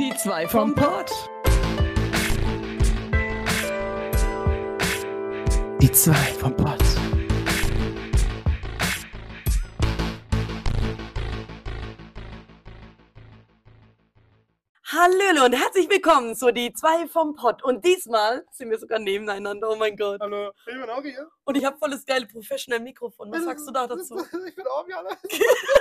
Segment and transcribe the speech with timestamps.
[0.00, 1.10] Die zwei vom Pott.
[5.82, 6.78] Die zwei vom Pott.
[14.86, 17.62] Hallöle und herzlich willkommen zu Die zwei vom Pott.
[17.62, 19.68] Und diesmal sind wir sogar nebeneinander.
[19.68, 20.22] Oh mein Gott.
[20.22, 21.28] Hallo, ich bin Augi hier.
[21.44, 23.30] Und ich habe voll das geile Professional Mikrofon.
[23.30, 24.16] Was sagst du da dazu?
[24.48, 25.18] Ich bin Augi, Alter.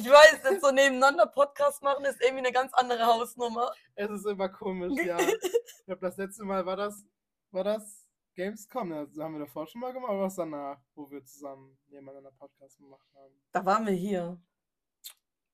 [0.00, 3.70] Ich weiß, jetzt so nebeneinander Podcast machen ist irgendwie eine ganz andere Hausnummer.
[3.94, 5.18] Es ist immer komisch, ja.
[5.80, 7.04] Ich glaube, das letzte Mal war das,
[7.50, 8.88] war das Gamescom.
[8.88, 12.78] Das haben wir davor schon mal gemacht, oder was danach, wo wir zusammen nebeneinander Podcast
[12.78, 13.34] gemacht haben.
[13.52, 14.40] Da waren wir hier.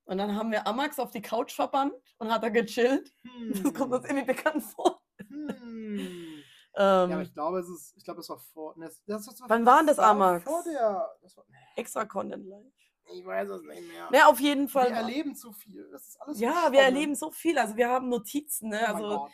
[0.04, 3.12] Und dann haben wir Amax auf die Couch verbannt und hat da gechillt.
[3.50, 5.00] Das kommt uns irgendwie bekannt vor.
[5.26, 5.98] Hm.
[5.98, 6.44] Ähm,
[6.76, 8.78] Ja, aber ich glaube, es ist, ich glaube, es war vor.
[8.78, 10.44] ne, Das, das, das Wann war denn das, war Amax?
[10.44, 11.16] Vor der.
[11.20, 11.44] Das war,
[11.74, 12.72] extra Content live.
[13.12, 14.10] Ich weiß es nicht mehr.
[14.10, 14.88] Ne, auf jeden Fall.
[14.88, 15.88] wir erleben zu viel.
[15.90, 16.80] Das ist alles ja, wir verschwommen.
[16.80, 17.58] erleben so viel.
[17.58, 18.80] Also wir haben Notizen, ne?
[18.82, 19.30] Oh Also Gott.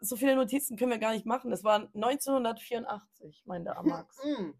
[0.00, 1.50] so viele Notizen können wir gar nicht machen.
[1.50, 4.18] Das war 1984, meinte Amax.
[4.24, 4.50] Mm.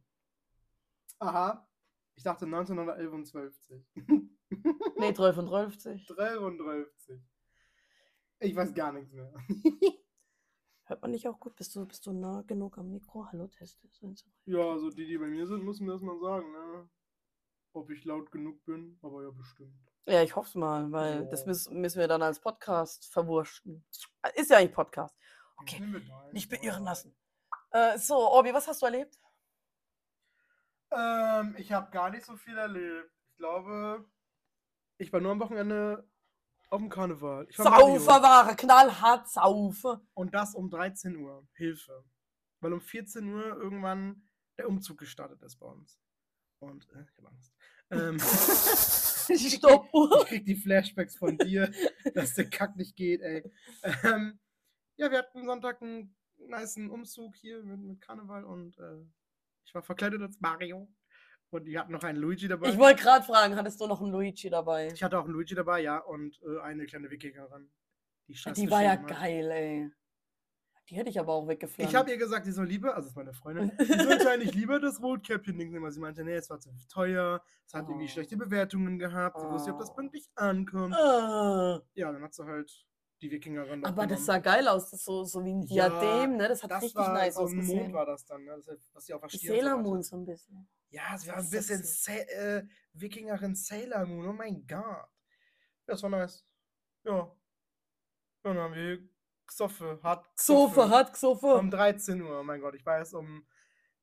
[1.19, 1.69] Aha.
[2.17, 3.55] Ich dachte 1911.
[4.99, 6.07] nee, 53.
[6.07, 7.21] 53.
[8.41, 9.33] Ich weiß gar nichts mehr.
[10.87, 11.57] Hört man nicht auch gut?
[11.57, 13.27] Bist du, bist du nah genug am Mikro?
[13.33, 13.83] Hallo, Test.
[13.85, 14.31] ist eins, zwei.
[14.45, 16.89] Ja, also die, die bei mir sind, müssen mir das mal sagen, ne?
[17.75, 19.75] Ob ich laut genug bin, aber ja, bestimmt.
[20.07, 21.47] Ja, ich hoffe mal, weil das Ja.
[21.49, 23.85] müssen, müssen wir dann als Podcast verwurschten.
[24.35, 25.17] Ist ja eigentlich Podcast.
[25.57, 25.81] Okay,
[26.33, 27.17] nicht beirren lassen.
[27.71, 29.19] Äh, so, Orbi, was hast du erlebt?
[30.91, 33.11] Ähm, ich habe gar nicht so viel erlebt.
[33.31, 34.05] Ich glaube,
[34.99, 36.09] ich war nur am Wochenende
[36.71, 37.47] auf dem Karneval.
[37.49, 37.57] Ich.
[37.57, 40.01] Sauferware, knallhart saufe.
[40.15, 41.47] Und das um 13 Uhr.
[41.55, 42.05] Hilfe.
[42.61, 44.29] Weil um 14 Uhr irgendwann
[44.59, 45.99] der Umzug gestartet ist bei uns.
[46.61, 47.54] Und äh, ich habe Angst.
[47.91, 48.17] Ähm,
[49.29, 50.23] ich, krieg, Stoppuhr.
[50.23, 51.71] ich krieg die Flashbacks von dir,
[52.15, 53.51] dass der Kack nicht geht, ey.
[54.05, 54.39] Ähm,
[54.97, 59.05] ja, wir hatten Sonntag einen niceen Umzug hier mit, mit Karneval und äh,
[59.67, 60.89] ich war verkleidet als Mario.
[61.51, 62.71] Und die hatten noch einen Luigi dabei.
[62.71, 64.89] Ich wollte gerade fragen, hattest du noch einen Luigi dabei?
[64.89, 67.71] Ich hatte auch einen Luigi dabei, ja, und äh, eine kleine Wikingerin.
[68.27, 69.91] Die, Die war ja geil, ey.
[70.91, 71.89] Die hätte ich aber auch weggeflammt.
[71.91, 74.55] Ich habe ihr gesagt, die soll lieber, also das ist meine Freundin, die sollte eigentlich
[74.55, 78.05] lieber das Rotkäppchen-Ding nehmen, weil sie meinte, nee, es war zu teuer, es hat irgendwie
[78.05, 78.09] Oh.
[78.09, 79.95] schlechte Bewertungen gehabt, sie wusste nicht, ob das Oh.
[79.95, 80.95] pünktlich ankommt.
[80.95, 82.71] Ah, Ja, dann hat sie halt
[83.23, 86.49] die Wikingerin aber das sah geil aus, das so, so wie ein Ja, Diadem, ne?
[86.49, 87.93] Das hat das richtig war nice so ein Mond ausgesehen.
[87.95, 88.61] war das dann, ne?
[88.67, 89.79] Das, was sie auf der Stirn Sailor.
[89.79, 90.69] Moon so ein bisschen.
[90.91, 94.81] Ja, sie war ein bisschen Sa äh, Wikingerin Sailor Moon, oh mein Gott.
[94.81, 95.09] Ja,
[95.87, 96.45] das war nice.
[97.05, 97.35] Ja.
[98.43, 98.99] Dann haben wir
[99.47, 101.55] Xoffe, hart Sofa, hat Sofa.
[101.59, 103.47] Um 13 Uhr, oh mein Gott, ich war erst um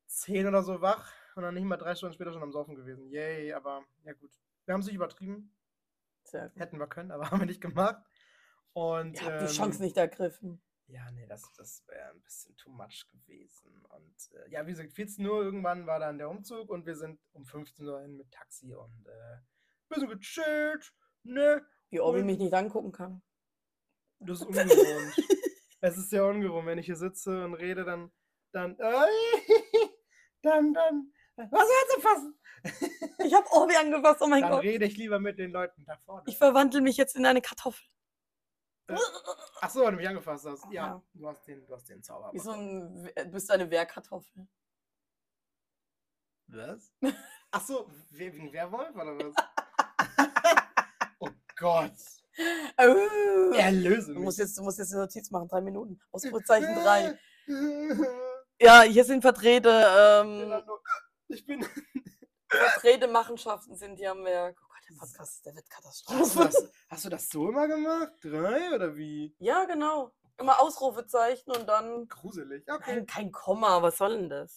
[0.06, 3.08] 10 oder so wach und dann nicht mal drei Stunden später schon am Saufen gewesen.
[3.10, 4.30] Yay, aber ja gut.
[4.64, 5.54] Wir haben es nicht übertrieben.
[6.24, 6.60] Sehr gut.
[6.60, 8.02] Hätten wir können, aber haben wir nicht gemacht.
[8.72, 10.62] Und, Ihr habt die ähm, Chance nicht ergriffen.
[10.86, 13.84] Ja, nee, das, das wäre ein bisschen too much gewesen.
[13.88, 17.18] Und äh, ja, wie gesagt, 14 Uhr irgendwann war dann der Umzug und wir sind
[17.32, 19.38] um 15 Uhr hin mit Taxi und äh,
[19.88, 20.92] bisschen gechillt,
[21.22, 21.64] ne?
[21.90, 23.22] Wie und- mich nicht angucken kann.
[24.26, 25.14] Das ist ungewohnt.
[25.80, 28.10] es ist sehr ungewohnt, wenn ich hier sitze und rede, dann,
[28.52, 28.76] dann,
[30.42, 32.38] dann, dann, was willst du fassen?
[33.24, 34.62] Ich habe Orbi angefasst, oh mein dann Gott.
[34.62, 36.22] rede ich lieber mit den Leuten da vorne.
[36.26, 37.84] Ich verwandle mich jetzt in eine Kartoffel.
[38.88, 38.96] Äh,
[39.60, 40.64] Ach so, weil du mich angefasst hast.
[40.66, 41.02] Ja, Ja.
[41.14, 42.32] du hast den, du hast den Zauber.
[42.32, 44.46] Wie so ein, du bist eine Wehrkartoffel.
[46.48, 46.92] Was?
[47.50, 49.34] Ach so, we- wegen Werwolf oder was?
[51.20, 51.92] oh Gott.
[52.78, 53.52] Oh.
[53.56, 56.00] Erlöse Du musst jetzt, du musst jetzt eine Notiz machen, drei Minuten.
[56.10, 57.18] Ausrufezeichen drei.
[58.60, 60.62] Ja, hier sind Vertreter, ähm,
[61.26, 61.66] Ich bin.
[62.48, 64.56] Vertreter Machenschaften sind hier am Werk.
[64.62, 65.66] Oh Gott, der Podcast, der wird
[66.08, 68.12] Hast du, das, hast du das so immer gemacht?
[68.22, 69.34] Drei oder wie?
[69.40, 70.12] Ja, genau.
[70.38, 72.62] Immer Ausrufezeichen und dann Gruselig.
[72.70, 72.82] Okay.
[72.84, 73.82] kein, kein Komma.
[73.82, 74.56] Was soll denn das?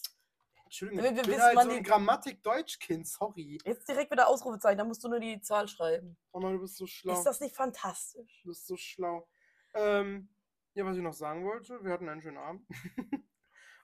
[0.66, 3.58] Entschuldigung, Damit wir ich bin wissen, halt so ein Grammatik-Deutschkind, sorry.
[3.64, 6.16] Jetzt direkt wieder Ausrufezeichen, da musst du nur die Zahl schreiben.
[6.32, 7.14] Oh nein, du bist so schlau.
[7.14, 8.40] Ist das nicht fantastisch?
[8.42, 9.28] Du bist so schlau.
[9.74, 10.28] Ähm,
[10.74, 12.66] ja, was ich noch sagen wollte, wir hatten einen schönen Abend.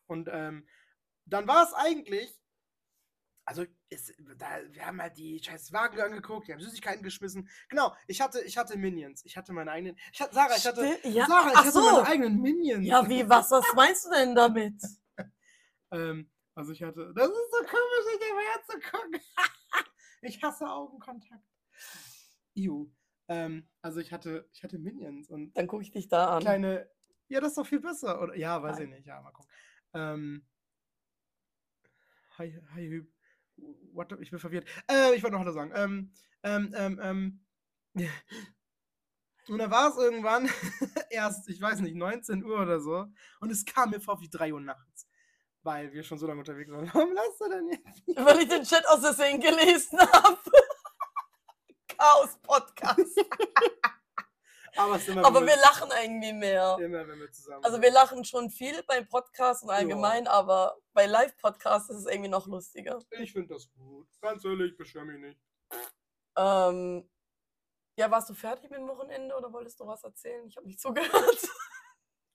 [0.06, 0.66] Und ähm,
[1.24, 2.42] dann war es eigentlich,
[3.44, 7.48] also es, da, wir haben halt die scheiß Wagen angeguckt, die haben Süßigkeiten geschmissen.
[7.68, 9.24] Genau, ich hatte, ich hatte Minions.
[9.24, 9.96] Ich hatte meine eigenen.
[10.12, 11.80] Ich hatte, Sarah, ich hatte, ja, Sarah, ich hatte so.
[11.80, 12.84] meine eigenen Minions.
[12.84, 14.82] Ja, wie, was, was meinst du denn damit?
[15.94, 17.12] Ähm, also ich hatte.
[17.14, 19.20] Das ist so komisch, nicht immer zu gucken.
[20.22, 21.44] ich hasse Augenkontakt.
[22.54, 22.90] Iu.
[23.28, 26.42] Ähm, also ich hatte, ich hatte Minions und Dann gucke ich dich da an.
[26.42, 26.90] kleine.
[27.28, 28.20] Ja, das ist doch viel besser.
[28.20, 28.88] Oder ja, weiß Nein.
[28.88, 29.06] ich nicht.
[29.06, 29.50] Ja, mal gucken.
[29.94, 30.46] Ähm,
[32.38, 33.12] hi, hi, Hüb.
[33.92, 34.66] What, ich bin verwirrt.
[34.90, 35.72] Äh, ich wollte noch was sagen.
[35.74, 36.12] Ähm,
[36.42, 37.40] ähm, ähm, ähm.
[39.48, 40.48] Und da war es irgendwann
[41.10, 43.06] erst, ich weiß nicht, 19 Uhr oder so.
[43.40, 45.06] Und es kam mir vor wie 3 Uhr nachts.
[45.64, 46.90] Weil wir schon so lange unterwegs waren.
[46.92, 48.06] Warum lasst du denn jetzt?
[48.06, 48.18] nicht?
[48.24, 50.38] Weil ich den Chat aus Versehen gelesen habe.
[51.88, 53.24] Chaos-Podcast.
[54.76, 56.78] Aber, Aber wenn wir lachen irgendwie mehr.
[56.80, 61.06] immer, wenn wir zusammen Also wir lachen schon viel beim Podcast und allgemein, aber bei
[61.06, 62.98] Live-Podcasts ist es irgendwie noch lustiger.
[63.10, 64.08] Ich finde das gut.
[64.22, 65.38] Ganz ehrlich, beschwer mich nicht.
[66.36, 67.08] Ähm,
[67.98, 70.46] ja, warst du fertig mit dem Wochenende oder wolltest du was erzählen?
[70.46, 71.48] Ich habe nicht zugehört.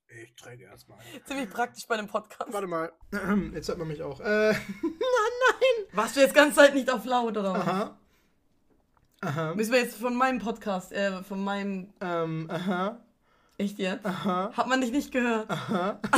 [0.10, 0.98] Ich träge erstmal.
[1.26, 2.52] Ziemlich praktisch bei dem Podcast.
[2.54, 2.92] Warte mal.
[3.54, 4.20] Jetzt hört man mich auch.
[4.22, 4.54] Äh,
[5.94, 7.62] Warst du jetzt ganz Zeit nicht auf laut oder was?
[7.68, 7.98] aha.
[9.22, 9.56] Aha.
[9.56, 11.92] Müssen wir jetzt von meinem Podcast, äh, von meinem.
[12.02, 13.00] Ähm, aha.
[13.58, 14.06] Echt jetzt?
[14.06, 14.52] Aha.
[14.56, 15.50] Hat man dich nicht gehört?
[15.50, 16.00] Aha.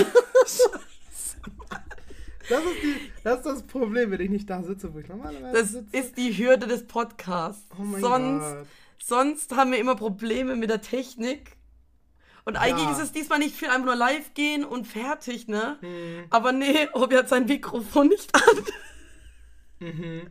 [2.49, 5.53] Das ist, die, das ist das Problem, wenn ich nicht da sitze, wo ich normalerweise
[5.55, 5.95] Das sitze.
[5.95, 7.63] ist die Hürde des Podcasts.
[7.77, 8.67] oh mein sonst, Gott.
[8.97, 11.57] sonst haben wir immer Probleme mit der Technik.
[12.45, 12.91] Und eigentlich Ja.
[12.93, 15.77] ist es diesmal nicht viel, einfach nur live gehen und fertig, ne?
[15.81, 18.65] Hm, Aber nee, Obi hat sein Mikrofon nicht an.
[19.79, 20.27] mhm.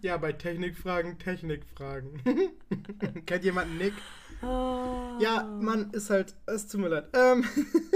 [0.00, 2.20] Ja, bei Technikfragen, Technikfragen.
[3.26, 3.92] Kennt jemand Nick?
[4.40, 7.04] Ja, Mann, ist halt, es tut mir leid.
[7.14, 7.44] Ähm,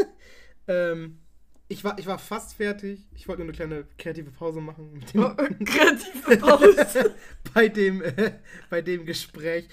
[0.69, 1.19] ähm,
[1.67, 3.01] ich, war, ich war fast fertig.
[3.17, 5.05] Ich wollte nur eine kleine kreative Pause machen.
[5.17, 5.33] Oh,
[5.65, 7.15] Kreative Pause.
[7.53, 8.35] bei, dem, äh,
[8.71, 9.69] bei dem Gespräch.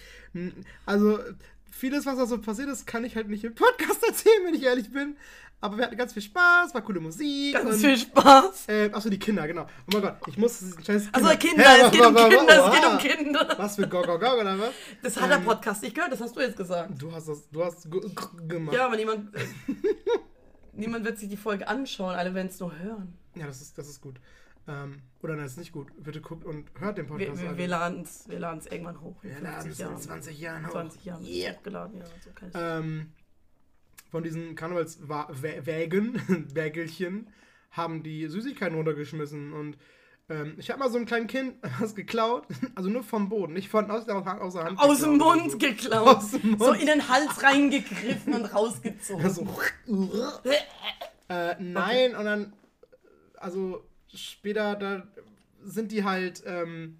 [0.88, 1.20] Also,
[1.74, 4.64] vieles, was da so passiert ist, kann ich halt nicht im Podcast erzählen, wenn ich
[4.64, 5.18] ehrlich bin.
[5.60, 7.54] Aber wir hatten ganz viel Spaß, war coole Musik.
[7.54, 8.68] Ganz und, viel Spaß.
[8.68, 9.64] Äh, achso, die Kinder, genau.
[9.64, 12.86] Oh mein Gott, ich muss scheiß Also Kinder, Hä, es geht um Kinder, es geht
[12.86, 13.56] um Kinder.
[13.58, 14.72] Was für Gog, Gog, Gog, oder was?
[15.02, 17.02] Das hat der Ähm, Podcast nicht gehört, das hast du jetzt gesagt.
[17.02, 17.88] Du hast das, du hast
[18.46, 18.76] gemacht.
[18.76, 19.30] Ja, aber niemand,
[20.74, 23.18] niemand wird sich die Folge anschauen, alle werden es nur hören.
[23.36, 24.18] Ja, das ist, das ist gut.
[24.68, 25.88] Ähm, oder nein, ist nicht gut.
[26.02, 29.16] Bitte guckt und hört den Podcast wir, wir laden es irgendwann hoch.
[29.22, 30.02] Wir 50 laden es in Jahren.
[30.02, 30.72] 20 Jahren hoch.
[30.72, 31.52] 20 Jahren Yeah.
[31.52, 32.06] es hochgeladen, ja.
[32.06, 33.12] So kann ich Ähm,
[34.10, 36.22] von diesen Karnevalswägen,
[36.54, 37.28] Wägelchen,
[37.72, 39.52] haben die Süßigkeiten runtergeschmissen.
[39.52, 39.78] Und
[40.30, 42.46] ähm, ich habe mal so einem kleinen Kind was geklaut.
[42.76, 44.80] Also nur vom Boden, nicht von aus der, aus der Hand.
[44.80, 45.58] Aus dem Mund so.
[45.58, 46.18] geklaut.
[46.18, 46.64] Aus dem Mund.
[46.64, 49.30] So in den Hals reingegriffen und rausgezogen.
[49.34, 49.48] So.
[51.30, 52.54] Äh, nein, und dann,
[53.38, 53.84] also
[54.14, 55.08] später, da
[55.64, 57.00] sind die halt, ähm,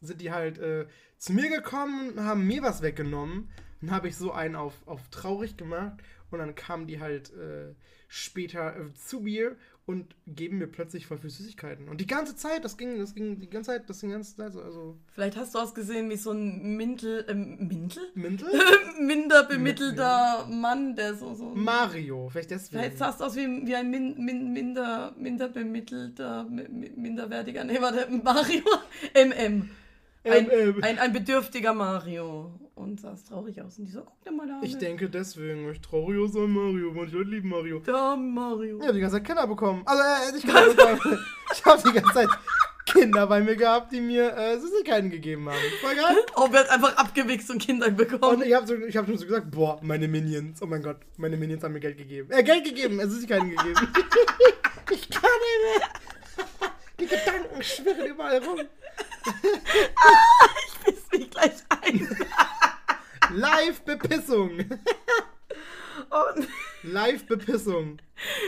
[0.00, 0.86] sind die halt äh,
[1.18, 3.50] zu mir gekommen haben mir was weggenommen.
[3.80, 5.98] Dann habe ich so einen auf, auf traurig gemacht
[6.30, 7.74] und dann kamen die halt äh,
[8.08, 11.88] später äh, zu mir und geben mir plötzlich voll viel Süßigkeiten.
[11.88, 14.34] Und die ganze Zeit, das ging, das ging die ganze Zeit, das ging die ganze
[14.36, 18.02] Zeit so, also Vielleicht hast du ausgesehen wie so ein Mintel, ähm, Mintel?
[18.14, 18.48] Mintel?
[19.00, 21.54] Minder bemittelter Mann, der so, so.
[21.54, 22.80] Mario, vielleicht deswegen.
[22.82, 27.62] Vielleicht sahst du aus wie, wie ein min, min, minder, minder bemittelter, mi- mi- minderwertiger,
[27.62, 28.62] nee, warte, Mario,
[29.14, 29.70] MM.
[30.24, 30.50] Ein,
[30.82, 32.50] ein, ein bedürftiger Mario.
[32.76, 33.78] Und sahst traurig aus.
[33.78, 34.60] Und die so, guck dir mal da.
[34.62, 37.80] Ich denke deswegen, ich traurig aus an Mario, manche Leute lieben Mario.
[37.80, 38.78] Da, Mario.
[38.78, 39.82] Ich habe die ganze Zeit Kinder bekommen.
[39.86, 41.18] Also, äh, nicht Kinder bekommen.
[41.52, 42.28] Ich habe die ganze Zeit
[42.84, 45.58] Kinder bei mir gehabt, die mir äh, Süßigkeiten gegeben haben.
[45.80, 46.16] Voll geil.
[46.36, 48.42] Oh, wer hat einfach abgewichst und Kinder bekommen.
[48.42, 50.60] Und ich habe so, ich hab schon so gesagt, boah, meine Minions.
[50.60, 52.30] Oh mein Gott, meine Minions haben mir Geld gegeben.
[52.30, 53.74] Äh, Geld gegeben, äh, Süßigkeiten gegeben.
[54.90, 55.88] ich kann nicht mehr.
[57.00, 58.60] Die Gedanken schwirren überall rum.
[60.66, 62.16] Ich piss mich gleich ein.
[63.34, 64.50] Live-Bepissung.
[66.10, 66.48] Und,
[66.82, 67.98] Live-Bepissung.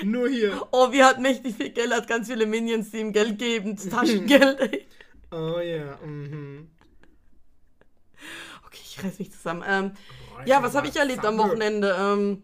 [0.04, 0.66] Nur hier.
[0.70, 3.76] oh, wir hat mächtig viel Geld, hat ganz viele Minions, die ihm Geld geben.
[3.90, 4.86] Taschengeld, ey.
[5.30, 6.70] Oh ja, mhm.
[8.66, 9.64] Okay, ich reiß mich zusammen.
[9.66, 9.92] Ähm,
[10.46, 11.94] ja, was habe ich erlebt am Wochenende?
[11.98, 12.42] Ähm,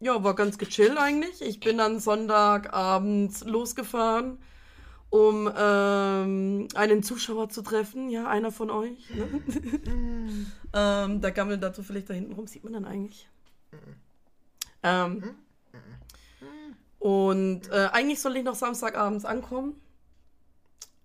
[0.00, 1.42] ja, war ganz gechillt eigentlich.
[1.42, 4.38] Ich bin dann Sonntagabends losgefahren,
[5.14, 8.10] um ähm, einen Zuschauer zu treffen.
[8.10, 8.98] Ja, einer von euch.
[9.10, 9.42] Ne?
[10.74, 12.48] ähm, der gammelt da zufällig da hinten rum.
[12.48, 13.28] Sieht man dann eigentlich?
[14.82, 15.36] Ähm,
[16.98, 19.80] und äh, eigentlich sollte ich noch Samstagabends ankommen.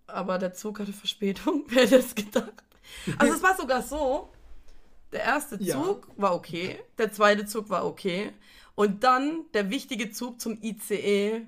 [0.08, 1.66] Aber der Zug hatte Verspätung.
[1.68, 2.64] Wer hätte es gedacht?
[3.20, 4.32] Also es war sogar so,
[5.12, 5.76] der erste Ja.
[5.76, 8.34] Zug war okay, der zweite Zug war okay.
[8.74, 11.46] Und dann der wichtige Zug zum ICE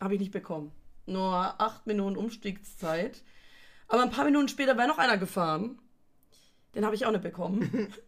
[0.00, 0.72] habe ich nicht bekommen.
[1.06, 3.22] Nur acht Minuten Umstiegszeit.
[3.88, 5.78] Aber ein paar Minuten später wäre noch einer gefahren.
[6.74, 7.92] Den habe ich auch nicht bekommen.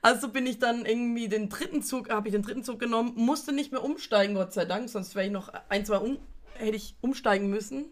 [0.00, 3.52] Also bin ich dann irgendwie den dritten Zug, habe ich den dritten Zug genommen, musste
[3.52, 6.18] nicht mehr umsteigen, Gott sei Dank, sonst wäre ich noch ein, zwei um,
[6.54, 7.86] hätte ich umsteigen müssen.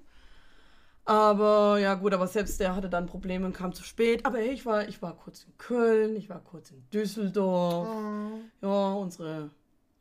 [1.05, 4.25] Aber ja gut, aber selbst der hatte dann Probleme und kam zu spät.
[4.25, 7.89] Aber hey, ich war, ich war kurz in Köln, ich war kurz in Düsseldorf.
[7.89, 9.51] Oh, Ja, unsere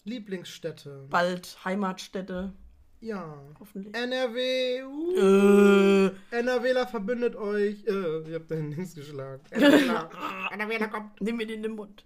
[0.04, 1.08] Lieblingsstätte.
[1.10, 2.54] bald Heimatstätte,
[3.02, 3.36] Ja.
[3.60, 3.96] hoffentlich.
[3.96, 4.84] NRW.
[4.84, 6.12] Uh.
[6.32, 7.84] Äh, NRWler verbündet euch.
[7.88, 9.42] Äh, ihr habt da links geschlagen.
[9.52, 10.10] NRWler,
[10.52, 11.20] NRWler kommt.
[11.20, 12.04] Nimm mir den in den Mund.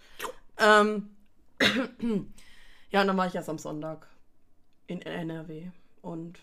[0.57, 1.09] Ähm,
[2.89, 4.07] ja, und dann war ich erst am Sonntag
[4.87, 5.67] in NRW.
[6.01, 6.39] Und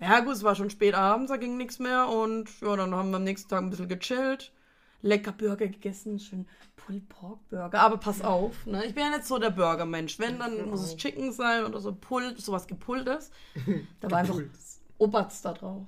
[0.00, 2.08] ja, gut, es war schon spät abends, da ging nichts mehr.
[2.08, 4.52] Und ja, dann haben wir am nächsten Tag ein bisschen gechillt.
[5.02, 7.80] Lecker Burger gegessen, schön Pulled Pork Burger.
[7.80, 8.84] Aber pass auf, ne?
[8.84, 10.18] ich bin ja nicht so der Burger-Mensch.
[10.18, 13.30] Wenn, dann muss es Chicken sein oder so Pulled, sowas Gepulltes.
[14.00, 14.40] Da war einfach.
[14.98, 15.86] Obatz da drauf.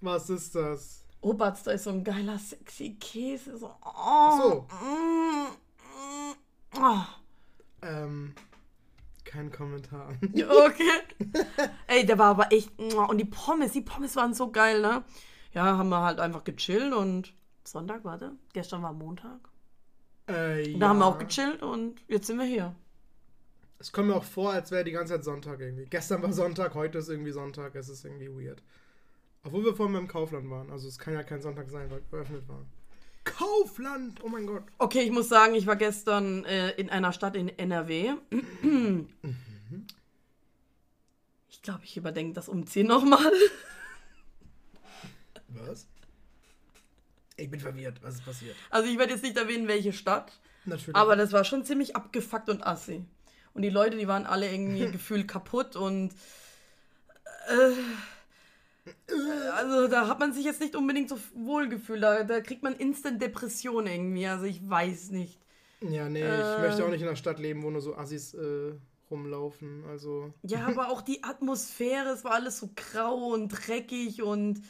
[0.00, 1.04] Was ist das?
[1.20, 3.58] Obatz, da ist so ein geiler, sexy Käse.
[3.58, 4.66] So, oh, so.
[4.70, 5.48] mm,
[5.92, 7.02] mm, oh.
[7.82, 8.34] Ähm,
[9.24, 10.14] kein Kommentar.
[10.22, 11.34] Okay.
[11.86, 12.70] Ey, der war aber echt.
[12.78, 15.04] Und die Pommes, die Pommes waren so geil, ne?
[15.52, 17.34] Ja, haben wir halt einfach gechillt und
[17.66, 18.32] Sonntag, warte.
[18.52, 19.40] Gestern war Montag.
[20.26, 20.88] Äh, Da ja.
[20.88, 22.74] haben wir auch gechillt und jetzt sind wir hier.
[23.78, 25.84] Es kommt mir auch vor, als wäre die ganze Zeit Sonntag irgendwie.
[25.86, 27.74] Gestern war Sonntag, heute ist irgendwie Sonntag.
[27.74, 28.62] Es ist irgendwie weird.
[29.44, 30.70] Obwohl wir vorhin beim Kaufland waren.
[30.70, 32.64] Also es kann ja kein Sonntag sein, weil geöffnet war.
[33.24, 34.20] Kaufland!
[34.24, 34.62] Oh mein Gott.
[34.78, 38.14] Okay, ich muss sagen, ich war gestern äh, in einer Stadt in NRW.
[41.50, 43.32] Ich glaube, ich überdenke das Umziehen nochmal.
[45.48, 45.86] Was?
[47.36, 48.02] Ich bin verwirrt.
[48.02, 48.56] Was ist passiert?
[48.70, 50.32] Also ich werde jetzt nicht erwähnen, welche Stadt.
[50.64, 50.96] Natürlich.
[50.96, 53.04] Aber das war schon ziemlich abgefuckt und assi.
[53.54, 56.12] Und die Leute, die waren alle irgendwie gefühlt kaputt und.
[57.48, 57.72] Äh,
[59.52, 62.02] also da hat man sich jetzt nicht unbedingt so wohl gefühlt.
[62.02, 64.26] Da, da kriegt man instant Depression irgendwie.
[64.26, 65.38] Also ich weiß nicht.
[65.80, 68.34] ja, nee, ich äh, möchte auch nicht in einer Stadt leben, wo nur so Assis
[68.34, 68.72] äh,
[69.10, 69.84] rumlaufen.
[69.88, 70.32] Also.
[70.42, 74.62] Ja, aber auch die Atmosphäre, es war alles so grau und dreckig und.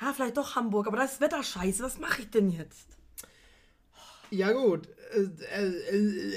[0.00, 1.82] Ja, vielleicht doch Hamburg, aber da ist Wetter scheiße.
[1.82, 2.96] Was mache ich denn jetzt?
[4.30, 4.88] Ja, gut.
[5.12, 6.32] Äh, äh, äh,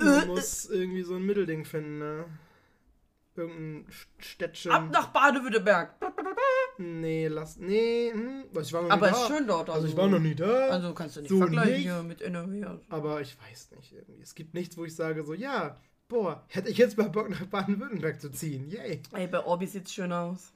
[0.00, 2.24] äh, man muss irgendwie so ein Mittelding finden, ne?
[3.36, 3.86] Irgendein
[4.18, 4.70] Städtchen.
[4.72, 5.94] Ab nach Baden-Württemberg.
[6.78, 7.56] Nee, lass.
[7.56, 9.34] Nee, hm, ich war noch Aber nie ist da.
[9.36, 9.70] schön dort.
[9.70, 10.68] Also ich war noch nie da.
[10.68, 11.82] Also kannst du nicht So vergleichen nicht.
[11.82, 12.64] hier mit NRW.
[12.64, 12.82] Also.
[12.88, 14.22] Aber ich weiß nicht irgendwie.
[14.22, 15.76] Es gibt nichts, wo ich sage so, ja,
[16.08, 18.68] boah, hätte ich jetzt mal Bock nach Baden-Württemberg zu ziehen.
[18.70, 19.00] Yay.
[19.12, 20.52] Ey, bei Orbi sieht's schön aus.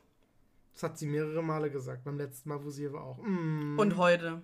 [0.78, 2.04] Das hat sie mehrere Male gesagt.
[2.04, 3.18] Beim letzten Mal, wo sie war auch.
[3.18, 3.80] Mm.
[3.80, 4.42] Und heute.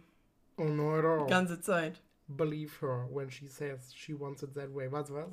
[0.57, 1.27] Oh no, no.
[1.27, 2.03] Die ganze Zeit.
[2.27, 4.91] Believe her when she says she wants it that way.
[4.91, 5.27] Was, was?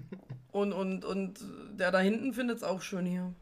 [0.52, 1.44] Und, und, und
[1.78, 3.34] der da hinten findet's auch schön hier.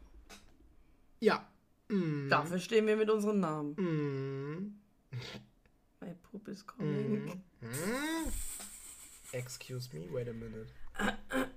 [1.21, 1.47] ja.
[1.87, 2.27] Mm.
[2.27, 3.75] Dafür stehen wir mit unseren Namen.
[3.75, 4.75] Mm.
[6.01, 7.41] My poop is coming.
[7.61, 7.67] Mm.
[9.31, 10.67] Excuse me, wait a minute.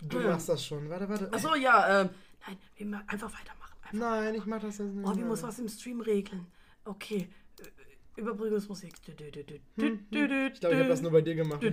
[0.03, 0.89] Du machst das schon.
[0.89, 1.33] Warte, warte.
[1.33, 2.11] Achso, ja, ähm.
[2.47, 3.58] Nein, wir einfach weitermachen.
[3.93, 5.07] Nein, ich mach das jetzt nicht.
[5.09, 6.47] Oh, die muss was im Stream regeln.
[6.85, 7.29] Okay.
[8.17, 8.95] Überbrückungsmusik.
[9.07, 11.61] Ich glaube, ich habe das nur bei dir gemacht.
[11.61, 11.71] Bei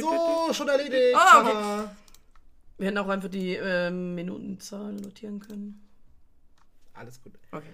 [0.00, 1.14] so, schon erledigt.
[2.78, 5.86] Wir hätten auch einfach die äh, Minutenzahl notieren können.
[6.94, 7.34] Alles gut.
[7.52, 7.66] Okay.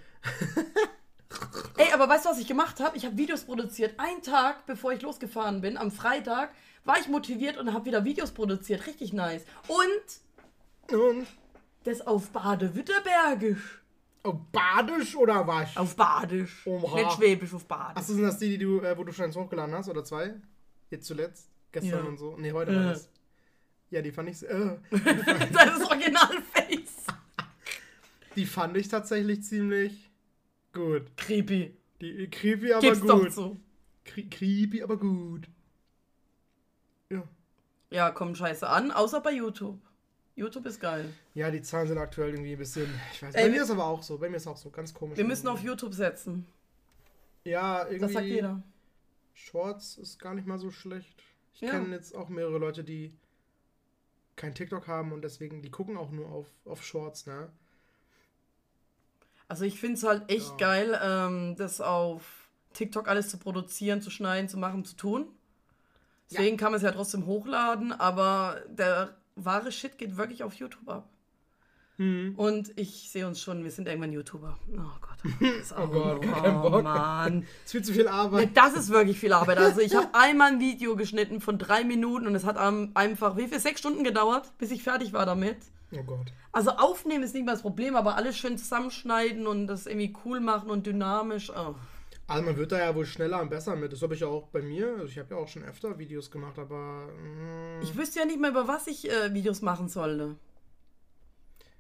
[1.77, 2.97] Ey, aber weißt du, was ich gemacht habe?
[2.97, 3.99] Ich habe Videos produziert.
[3.99, 6.53] Einen Tag, bevor ich losgefahren bin, am Freitag,
[6.85, 8.87] war ich motiviert und habe wieder Videos produziert.
[8.87, 9.45] Richtig nice.
[9.69, 10.24] Und
[10.93, 11.27] und?
[11.85, 13.81] das auf Bade-Württembergisch.
[14.23, 15.77] Oh, badisch oder was?
[15.77, 16.67] Auf Badisch.
[16.67, 16.97] Oha.
[16.97, 17.97] Nicht Schwäbisch, auf Badisch.
[17.99, 19.89] Achso, sind das die, die du, äh, wo du schon eins hochgeladen hast?
[19.91, 20.35] Oder zwei?
[20.91, 21.51] Jetzt zuletzt?
[21.73, 22.09] Gestern Ja.
[22.09, 22.35] und so?
[22.39, 22.89] Nee, heute war Äh.
[22.95, 23.11] das.
[23.91, 24.43] Ja, die fand ich.
[24.49, 27.05] Äh, das ist Original-Face.
[28.35, 30.11] die fand ich tatsächlich ziemlich
[30.73, 31.15] gut.
[31.19, 31.77] Creepy.
[32.01, 33.33] Die creepy, aber Gib's doch gut.
[33.33, 33.61] zu.
[34.07, 35.49] Cre creepy, aber gut.
[37.11, 37.23] Ja.
[37.91, 39.79] Ja, kommt scheiße an, außer bei YouTube.
[40.37, 41.13] YouTube ist geil.
[41.35, 42.89] Ja, die Zahlen sind aktuell irgendwie ein bisschen.
[43.13, 43.35] Ich weiß.
[43.35, 44.19] Ey, bei mir ist aber auch so.
[44.19, 44.71] Bei mir ist auch so.
[44.71, 45.17] Ganz komisch.
[45.17, 45.61] Wir müssen auf.
[45.63, 46.47] YouTube setzen.
[47.45, 47.99] Ja, irgendwie.
[48.01, 48.63] Das sagt jeder.
[49.35, 51.23] Shorts ist gar nicht mal so schlecht.
[51.55, 51.71] Ich Ja.
[51.71, 53.13] kenne jetzt auch mehrere Leute, die
[54.37, 57.49] kein TikTok haben und deswegen, die gucken auch nur auf, auf Shorts, ne?
[59.47, 60.57] Also ich finde es halt echt Ja.
[60.57, 65.29] geil, ähm, das auf TikTok alles zu produzieren, zu schneiden, zu machen, zu tun.
[66.31, 70.89] Deswegen kann man es ja trotzdem hochladen, aber der wahre Shit geht wirklich auf YouTube
[70.89, 71.09] ab.
[71.97, 72.35] Hm.
[72.37, 74.59] Und ich sehe uns schon, wir sind irgendwann YouTuber.
[74.73, 75.19] Oh Gott.
[75.41, 76.83] Das ist Oh Gott, oh Bock.
[76.83, 77.47] Mann.
[77.65, 78.57] Es ist viel zu viel Arbeit.
[78.57, 79.59] Das ist wirklich viel Arbeit.
[79.59, 83.47] Also ich habe einmal ein Video geschnitten von drei Minuten und es hat einfach, wie
[83.47, 85.59] viel, sechs Stunden gedauert, bis ich fertig war damit.
[85.93, 86.33] Oh Gott.
[86.51, 90.41] Also aufnehmen ist nicht mal das Problem, aber alles schön zusammenschneiden und das irgendwie cool
[90.41, 91.51] machen und dynamisch.
[91.51, 91.77] Oh.
[92.27, 93.93] Also man wird da ja wohl schneller und besser mit.
[93.93, 94.89] Das habe ich ja auch bei mir.
[94.95, 97.09] Also ich habe ja auch schon öfter Videos gemacht, aber.
[97.13, 100.37] mm, Ich wüsste ja nicht mehr, über was ich äh, Videos machen sollte.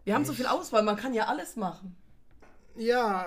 [0.04, 1.96] Wir haben so viel Auswahl, man kann ja alles machen.
[2.76, 3.26] ja,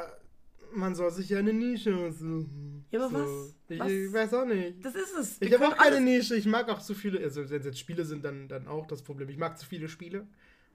[0.73, 2.85] man soll sich ja eine Nische suchen.
[2.91, 3.55] Ja, aber was?
[3.69, 3.89] Ich, Was?
[3.91, 4.83] ich weiß auch nicht.
[4.85, 5.41] Das ist es.
[5.41, 6.35] Ich habe auch keine Nische.
[6.35, 7.19] Ich mag auch zu viele.
[7.23, 9.29] Also wenn es jetzt Spiele sind, dann, dann auch das Problem.
[9.29, 10.27] Ich mag zu viele Spiele.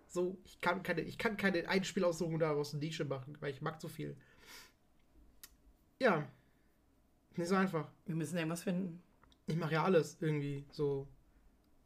[0.09, 3.81] so, ich kann keine, ich kann keine Einspielaussuchung daraus eine Nische machen, weil ich mag
[3.81, 4.17] zu viel.
[6.03, 6.27] Ja.
[7.37, 7.89] Nicht so einfach.
[8.07, 9.01] Wir müssen irgendwas finden.
[9.47, 11.07] Ich mache ja alles irgendwie so.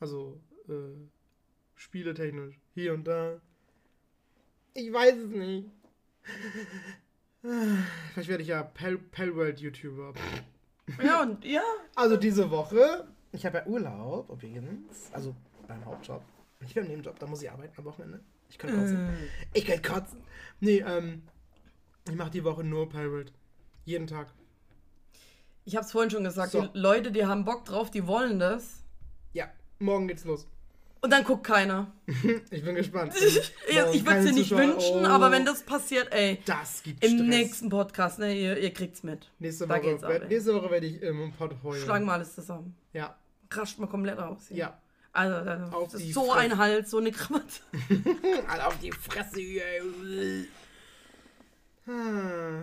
[0.01, 0.97] Also, äh,
[1.75, 2.59] spieletechnisch.
[2.75, 3.41] Hier und da.
[4.75, 5.71] Ich weiß es nicht.
[7.43, 10.15] Vielleicht werde ich ja Pal Palworld-YouTuber.
[11.03, 11.63] Ja, und ja.
[11.95, 15.35] Also diese Woche, ich habe ja Urlaub übrigens, also
[15.69, 16.23] beim Hauptjob.
[16.61, 18.21] Ich bin im Nebenjob, da muss ich arbeiten am Wochenende.
[18.49, 18.97] Ich könnte kotzen.
[19.09, 20.21] Äh, Ich könnte kotzen.
[20.61, 21.23] Nee, ähm,
[22.09, 23.33] ich mache die Woche nur Pirate.
[23.87, 24.29] Jeden Tag.
[25.65, 26.67] Ich hab's vorhin schon gesagt, So.
[26.67, 28.83] die Leute, die haben Bock drauf, die wollen das.
[29.33, 30.47] Ja, morgen geht's los.
[31.01, 31.91] Und dann guckt keiner.
[32.51, 33.15] Ich bin gespannt.
[33.69, 34.67] Ich, Morgen ich würde es dir nicht Zuschauer.
[34.75, 37.29] wünschen, Oh, aber wenn das passiert, ey, Das gibt im Stress.
[37.29, 39.31] nächsten Podcast, ne, ihr, ihr kriegt's mit.
[39.39, 41.83] Nächste Da Woche, ab, nächste Woche werde ich ähm, im Pod heulen.
[41.83, 42.77] Schlagen wir alles zusammen.
[42.93, 43.17] Ja,
[43.51, 44.49] Rascht mal komplett aus.
[44.49, 44.57] hier.
[44.57, 44.79] ja.
[45.13, 46.39] Also, das Auf ist so Fresse.
[46.41, 47.61] ein Hals, so eine Krawatte.
[48.49, 49.41] Alle auf die Fresse.
[49.41, 50.47] ey.
[51.87, 52.63] Ah.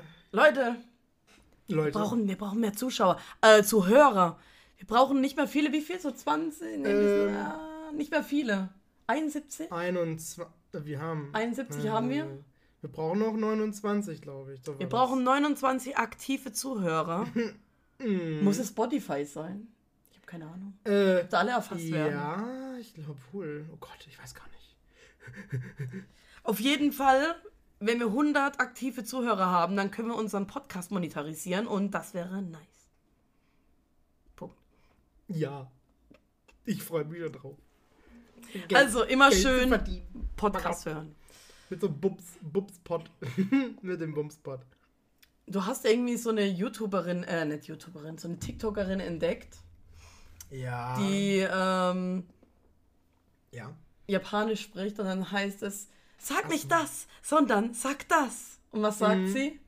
[1.68, 4.40] Leute, wir brauchen, wir brauchen mehr Zuschauer, äh, Zuhörer.
[4.78, 5.72] Wir brauchen nicht mehr viele.
[5.72, 6.00] Wie viel?
[6.00, 6.80] So 20?
[6.80, 7.34] Nee, Ähm.
[7.34, 8.70] ja, nicht mehr viele.
[9.08, 9.72] 71?
[9.72, 10.46] 21.
[10.74, 11.30] Wir haben.
[11.34, 12.28] 71 haben wir?
[12.82, 14.66] Wir brauchen noch 29, glaube ich.
[14.68, 14.90] Wir das.
[14.90, 17.26] brauchen 29 aktive Zuhörer.
[18.00, 18.44] Mm.
[18.44, 19.68] Muss es Spotify sein?
[20.12, 20.74] Ich habe keine Ahnung.
[20.84, 22.14] Äh, Ob da alle erfasst werden.
[22.14, 23.66] ja, ich glaube wohl.
[23.72, 24.76] Oh Gott, ich weiß gar nicht.
[26.44, 27.36] Auf jeden Fall,
[27.86, 32.42] wenn wir 100 aktive Zuhörer haben, dann können wir unseren Podcast monetarisieren und das wäre
[32.42, 32.62] nice.
[34.36, 34.56] Punkt.
[35.28, 35.70] Ja.
[36.66, 37.58] Ich freue mich schon drauf.
[38.54, 40.04] Geld- Also immer Geld schön.
[40.36, 41.16] Podcast hören.
[41.70, 43.10] Mit so einem Bums, Bumspot.
[43.82, 44.62] Mit dem Bumspot.
[45.48, 49.58] Du hast irgendwie so eine YouTuberin, äh, nicht YouTuberin, so eine TikTokerin entdeckt,
[50.50, 50.98] Ja.
[50.98, 52.26] die ähm,
[53.52, 53.76] Ja.
[54.08, 55.90] Japanisch spricht und dann heißt es,
[56.24, 58.58] sag nicht das, sondern sag das.
[58.72, 59.28] Und was sagt Mhm.
[59.34, 59.60] sie?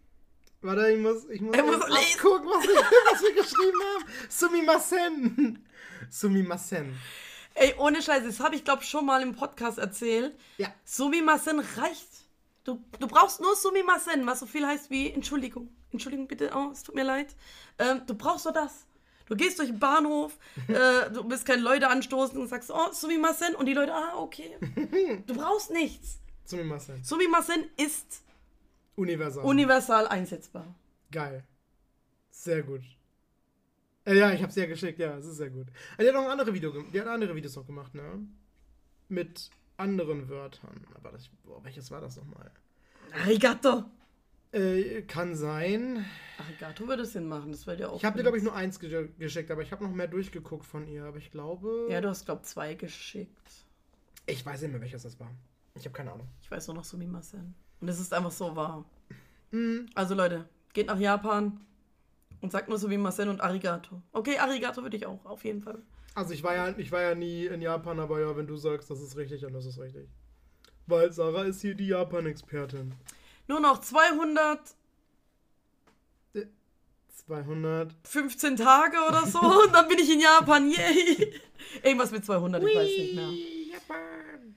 [0.62, 2.76] Warte, ich muss, ich muss, muss gucken, was, wir-
[3.12, 4.06] was wir geschrieben haben.
[4.30, 5.66] Sumimasen.
[6.10, 6.96] Sumimasen.
[7.54, 10.36] Ey, ohne Scheiße, das habe ich glaube schon mal im Podcast erzählt.
[10.58, 10.68] Ja.
[10.84, 12.08] Sumimasen reicht.
[12.64, 15.70] Du, du brauchst nur Sumimasen, was so viel heißt wie Entschuldigung.
[15.92, 17.28] Entschuldigung bitte, oh, es tut mir leid.
[17.80, 18.86] Ähm, du brauchst nur das.
[19.28, 23.56] Du gehst durch den Bahnhof, äh, du bist keine Leute anstoßen und sagst, oh, Sumimasen.
[23.56, 24.58] Und die Leute, ah, okay.
[25.28, 26.20] Du brauchst nichts.
[26.46, 27.04] Sumimasen.
[27.04, 28.22] Sumimasen ist
[28.96, 29.44] Universal.
[29.44, 30.74] universal einsetzbar.
[31.12, 31.44] Geil.
[32.30, 32.82] Sehr gut.
[34.06, 35.68] Äh, ja, ich hab's ja geschickt, ja, es ist sehr gut.
[35.98, 38.20] Äh, Die hat noch andere, Video, die hat andere Videos noch gemacht, ne?
[39.10, 40.86] Mit anderen Wörtern.
[40.94, 42.52] Aber das, boah, welches war das nochmal?
[43.24, 43.86] Arigato.
[44.52, 46.06] Äh, kann sein.
[46.38, 47.98] Arigato würde Sinn machen, das wird ja auch.
[47.98, 50.66] Ich habe dir, glaube ich, nur eins ge geschickt, aber ich habe noch mehr durchgeguckt
[50.66, 51.06] von ihr.
[51.06, 51.88] Aber ich glaube.
[51.90, 53.52] Ja, du hast, glaube ich, zwei geschickt.
[54.28, 55.32] Ich weiß nicht mehr, welches das war.
[55.76, 56.28] Ich habe keine Ahnung.
[56.42, 57.54] Ich weiß nur noch Sumimasen.
[57.82, 58.86] Und es ist einfach so wahr.
[59.52, 59.90] Mhm.
[59.94, 61.60] Also Leute, geht nach Japan
[62.42, 64.02] und sagt nur Sumimasen und Arigato.
[64.12, 65.82] Okay, Arigato würde ich auch, auf jeden Fall.
[66.16, 68.90] Also ich war ja, ich war ja nie in Japan, aber ja, wenn du sagst,
[68.90, 70.08] das ist richtig, dann ist es richtig.
[70.88, 72.94] Weil Sarah ist hier die Japan-Expertin.
[73.48, 74.76] Nur noch 215
[77.28, 78.58] 200.
[78.58, 80.70] Tage oder so und dann bin ich in Japan.
[80.70, 81.42] Yay!
[81.84, 83.30] Irgendwas mit 200, ich weiß nicht mehr.
[83.30, 84.56] Whee, Japan.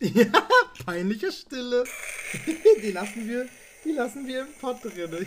[0.14, 0.48] Ja,
[0.86, 1.84] peinliche Stille.
[2.82, 3.46] Die lassen wir,
[3.84, 5.26] die lassen wir im Pott drin.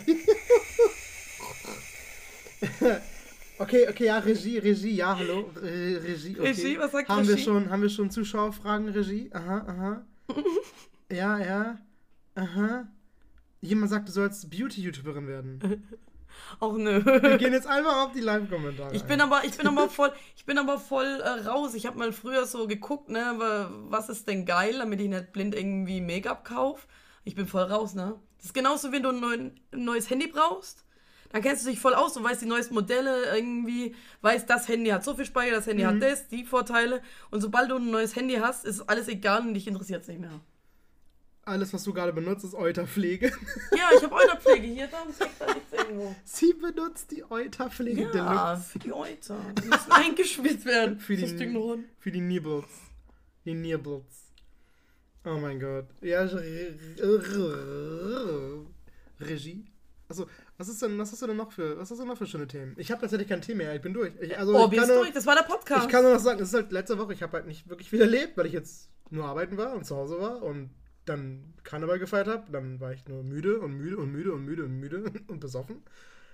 [3.56, 6.48] Okay, okay, ja, Regie, Regie, ja, hallo, Re Regie, okay.
[6.48, 7.44] Regie, was sagt haben Wir Regie?
[7.44, 9.30] schon, haben wir schon Zuschauerfragen, Regie?
[9.32, 10.04] Aha, aha.
[11.08, 11.78] ja, ja,
[12.34, 12.88] aha.
[13.60, 15.84] Jemand sagt, du sollst Beauty-YouTuberin werden.
[16.60, 17.04] Auch nö.
[17.04, 18.94] Wir gehen jetzt einfach auf die Live-Kommentare.
[18.94, 21.74] Ich bin aber, ich bin aber voll, ich bin aber voll äh, raus.
[21.74, 25.32] Ich habe mal früher so geguckt, ne, wa- was ist denn geil, damit ich nicht
[25.32, 26.86] blind irgendwie Make-up kaufe.
[27.24, 28.14] Ich bin voll raus, ne?
[28.36, 30.84] Das ist genauso, wenn du ein, neuen, ein neues Handy brauchst.
[31.32, 34.90] Dann kennst du dich voll aus, du weißt die neuesten Modelle irgendwie, weißt, das Handy
[34.90, 35.88] hat so viel Speicher, das Handy Mhm.
[35.88, 37.02] hat das, die Vorteile.
[37.30, 40.20] Und sobald du ein neues Handy hast, ist alles egal und dich interessiert es nicht
[40.20, 40.38] mehr.
[41.46, 43.30] Alles, was du gerade benutzt, ist Euterpflege.
[43.76, 46.14] Ja, ich habe Euterpflege hier, da liegt da nichts irgendwo.
[46.24, 48.70] Sie benutzt die Euterpflege Ja, Deluxe.
[48.70, 49.36] für die Euter.
[49.62, 50.98] Die müssen eingeschwitzt werden.
[51.00, 51.26] Für die,
[51.98, 52.64] für die Nibbles.
[53.44, 54.04] Die Nibbles.
[55.26, 55.86] Oh mein Gott.
[56.02, 56.28] Ja,
[59.20, 59.64] Regie.
[60.08, 60.26] Also,
[60.58, 62.46] was ist denn, was hast du denn noch für, was hast du noch für schöne
[62.46, 62.74] Themen?
[62.78, 64.12] Ich habe tatsächlich kein Thema mehr, ich bin durch.
[64.20, 65.12] Ich, also, Oh, ich bist durch?
[65.12, 65.84] Das war der Podcast.
[65.86, 67.88] Ich kann nur noch sagen, es ist halt letzte Woche, ich habe halt nicht wirklich
[67.88, 70.70] viel erlebt, weil ich jetzt nur arbeiten war und zu Hause war und
[71.04, 72.50] dann Karneval gefeiert habe.
[72.50, 75.82] Dann war ich nur müde und müde und müde und müde und müde und besoffen.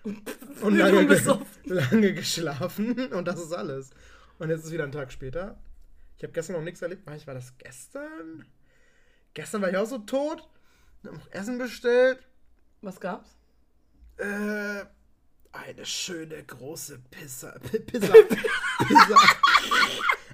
[0.62, 1.46] Und lange, besoffen.
[1.64, 3.90] lange geschlafen und das ist alles.
[4.38, 5.58] Und jetzt ist wieder ein Tag später.
[6.16, 7.06] Ich habe gestern noch nichts erlebt.
[7.06, 8.46] War ich- War das gestern?
[9.34, 10.48] Gestern war ich auch so tot.
[11.04, 12.18] Hab noch Essen bestellt.
[12.80, 13.36] Was gab's?
[14.16, 14.84] Äh,
[15.52, 17.58] eine schöne große Pizza.
[17.60, 18.14] Pizza.
[18.86, 19.16] Pizza.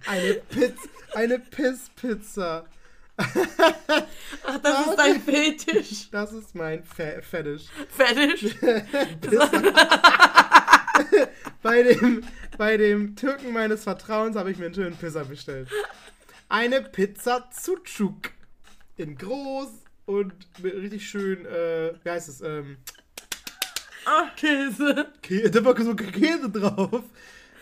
[0.07, 0.89] Eine Pizza.
[1.15, 2.67] Eine Pisspizza.
[3.19, 6.11] Ach, das ist dein Fetisch.
[6.11, 7.65] Das ist mein Fe Fetisch.
[7.89, 8.55] Fetisch.
[11.63, 12.23] Bei dem,
[12.57, 15.69] bei dem Türken meines Vertrauens habe ich mir einen schönen Pizza bestellt.
[16.49, 18.31] Eine Pizza Sucuk.
[18.97, 19.69] In groß
[20.07, 22.79] und mit richtig schön, äh, wie heißt es, ähm,
[24.07, 25.09] Ah, Käse.
[25.21, 27.03] Kä da war so Käse drauf.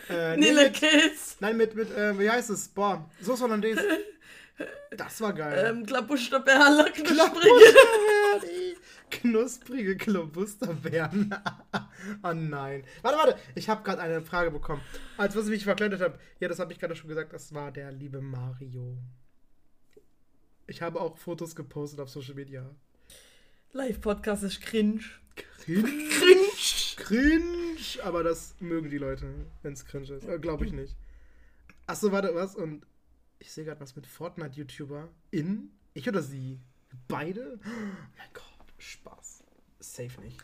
[0.07, 1.35] Äh, nee, Nille mit, Käse.
[1.39, 2.67] nein, mit, mit, äh, wie heißt es?
[2.67, 3.81] Boah, Soße Hollandaise.
[4.95, 5.65] Das war geil.
[5.67, 7.51] Ähm, Klabusterberler, knusprige.
[9.09, 11.35] Knusprige Klobusterbeeren.
[12.23, 12.83] oh nein.
[13.01, 13.39] Warte, warte.
[13.55, 14.81] Ich habe gerade eine Frage bekommen.
[15.17, 16.17] Als was ich mich verkleidet habe.
[16.39, 17.33] Ja, das habe ich gerade schon gesagt.
[17.33, 18.97] Das war der liebe Mario.
[20.67, 22.69] Ich habe auch Fotos gepostet auf Social Media.
[23.73, 25.01] Live-Podcast ist cringe.
[25.35, 25.83] Cringe.
[25.83, 26.95] Cringe.
[26.95, 28.03] Cringe.
[28.03, 29.27] Aber das mögen die Leute,
[29.63, 30.27] wenn es cringe ist.
[30.27, 30.95] Äh, Glaube ich nicht.
[31.87, 32.55] Achso, warte, was?
[32.55, 32.85] Und
[33.39, 35.09] ich sehe gerade was mit Fortnite-YouTuber.
[35.31, 35.71] In?
[35.93, 36.59] Ich oder sie?
[37.07, 37.59] Beide?
[37.63, 37.69] Oh
[38.17, 38.43] mein Gott.
[38.77, 39.43] Spaß.
[39.79, 40.43] Safe nicht.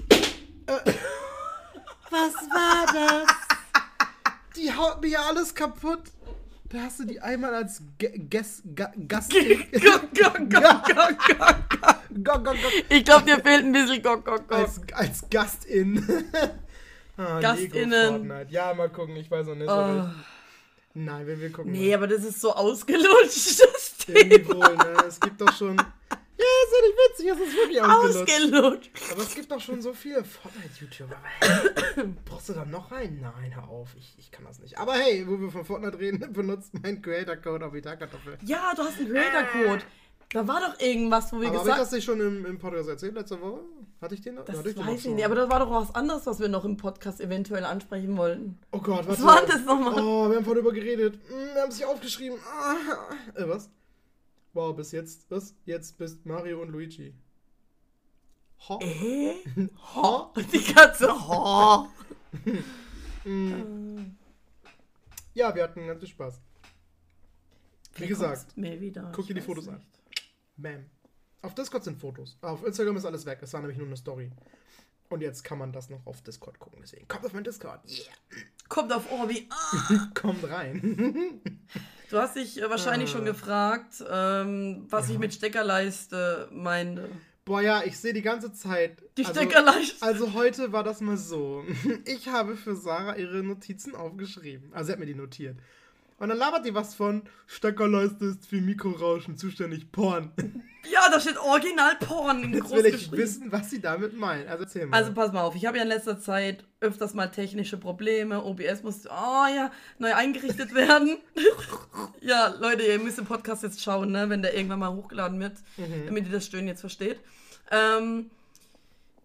[0.67, 0.93] Äh,
[2.09, 3.27] was war das?
[4.55, 6.03] Die haut mir ja alles kaputt.
[6.69, 8.63] Da hast du die einmal als Gast.
[12.89, 14.57] Ich glaube, dir fehlt ein bisschen Gok, Gok, Gok.
[14.57, 16.05] Als, als Gastin.
[17.17, 18.31] ah, Gastinnen.
[18.49, 19.69] Ja, mal gucken, ich weiß noch nicht.
[19.69, 20.05] Oh.
[20.93, 21.71] Nein, wir, wir gucken.
[21.71, 24.17] Nee, aber das ist so ausgelutscht, das mal.
[24.17, 24.55] Irgendwie Thema.
[24.55, 25.03] wohl, ne?
[25.07, 25.77] Es gibt doch schon.
[25.77, 28.31] Ja, ist ja nicht witzig, es ist wirklich ausgelutscht.
[28.31, 29.11] Ausgelutscht.
[29.11, 31.17] Aber es gibt doch schon so viele Fortnite-YouTuber.
[32.25, 33.21] Brauchst du da noch einen?
[33.21, 34.77] Nein, hör auf, ich, ich kann das nicht.
[34.77, 38.39] Aber hey, wo wir von Fortnite reden, benutzt mein Creator-Code auf Vita-Kartoffel.
[38.43, 39.83] Ja, du hast einen Creator-Code.
[40.33, 42.57] Da war doch irgendwas, wo wir Aber habe ich gesagt das nicht schon im, im
[42.57, 43.59] Podcast erzählt letzte Woche?
[43.99, 44.45] Hatte ich den noch?
[44.45, 45.15] Das Hatte ich den noch weiß ich schon?
[45.15, 48.57] nicht, aber das war doch was anderes, was wir noch im Podcast eventuell ansprechen wollten.
[48.71, 49.93] Oh Gott, Was war das nochmal?
[50.01, 51.15] Oh, wir haben vorhin darüber geredet.
[51.27, 52.39] Hm, Wir haben es nicht aufgeschrieben.
[52.45, 52.75] Ah,
[53.39, 53.69] äh, was?
[54.53, 55.25] Wow, bis jetzt.
[55.29, 55.53] Was?
[55.65, 57.13] Jetzt bist Mario und Luigi.
[58.69, 58.79] Ho?
[58.81, 59.33] Äh?
[59.95, 60.31] Ho?
[60.51, 61.09] Die Katze.
[61.27, 61.87] Ho.
[63.23, 64.15] Hm,
[65.35, 66.39] Ja, wir hatten ganz viel Spaß.
[67.97, 68.55] Wie gesagt,
[69.13, 69.81] guck dir die Ich Fotos weiß an.
[70.57, 70.85] Bam.
[71.41, 72.37] Auf Discord sind Fotos.
[72.41, 73.39] Auf Instagram ist alles weg.
[73.41, 74.31] Es war nämlich nur eine Story.
[75.09, 76.79] Und jetzt kann man das noch auf Discord gucken.
[76.81, 77.81] Deswegen kommt auf mein Discord.
[77.89, 78.05] Yeah.
[78.69, 79.49] Kommt auf Orbi.
[79.89, 80.09] Ah.
[80.13, 81.41] Kommt rein.
[82.09, 83.13] Du hast dich äh, wahrscheinlich Ah.
[83.13, 85.13] schon gefragt, ähm, was Ja.
[85.13, 87.07] ich mit Steckerleiste meinte.
[87.45, 89.01] Boah, ja, ich sehe die ganze Zeit.
[89.17, 90.05] Die also- Steckerleiste.
[90.05, 91.63] Also heute war das mal so.
[92.05, 94.73] Ich habe für Sarah ihre Notizen aufgeschrieben.
[94.73, 95.57] Also sie hat mir die notiert.
[96.21, 100.31] Und dann labert die was von Steckerleiste ist für Mikrorauschen zuständig Porn.
[100.91, 104.47] Ja, da steht Original Porn Jetzt groß will ich wissen, was sie damit meint.
[104.47, 104.97] Also erzähl mal.
[104.97, 108.43] Also pass mal auf, ich habe ja in letzter Zeit öfters mal technische Probleme.
[108.43, 111.17] OBS muss, oh ja, neu eingerichtet werden.
[112.21, 115.53] ja, Leute, ihr müsst den Podcast jetzt schauen, ne, wenn der irgendwann mal hochgeladen wird,
[115.77, 116.07] Mhm.
[116.07, 117.19] damit ihr das Stöhnen jetzt versteht.
[117.69, 118.31] Ähm,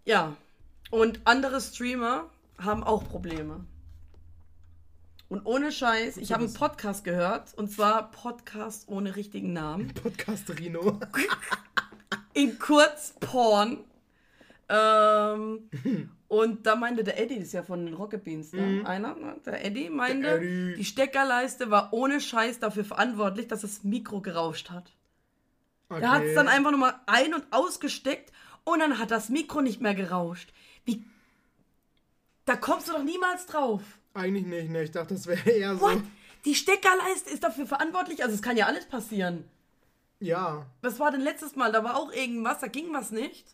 [0.05, 0.37] ja,
[0.91, 2.29] und andere Streamer
[2.59, 3.65] haben auch Probleme.
[5.29, 6.55] Und ohne Scheiß, ich habe einen.
[6.55, 9.93] Podcast gehört, und zwar Podcast ohne richtigen Namen.
[10.03, 11.01] Podcast Rino.
[12.33, 13.79] in kurz Porn.
[14.69, 15.69] Ähm,
[16.29, 18.63] und da meinte der Eddie, das ist ja von den Rocket Beans, ne?
[18.63, 18.87] Mhm.
[18.87, 19.37] einer, ne?
[19.45, 20.75] der Eddie meinte, Der Eddie.
[20.77, 24.93] die Steckerleiste war ohne Scheiß dafür verantwortlich, dass das Mikro gerauscht hat.
[25.89, 26.03] Okay.
[26.03, 28.33] Er hat es dann einfach nochmal ein- und ausgesteckt
[28.65, 30.53] und dann hat das Mikro nicht mehr gerauscht.
[30.85, 31.05] Wie?
[32.45, 33.83] Da kommst du doch niemals drauf.
[34.17, 34.83] Eigentlich nicht, ne?
[34.83, 35.83] Ich dachte, das wäre eher so.
[35.83, 36.03] What?
[36.45, 38.23] Die Steckerleiste ist dafür verantwortlich?
[38.23, 39.45] Also es kann ja alles passieren.
[40.21, 40.67] Ja.
[40.81, 41.71] Was war denn letztes Mal?
[41.73, 43.47] Da war auch irgendwas, da ging was nicht.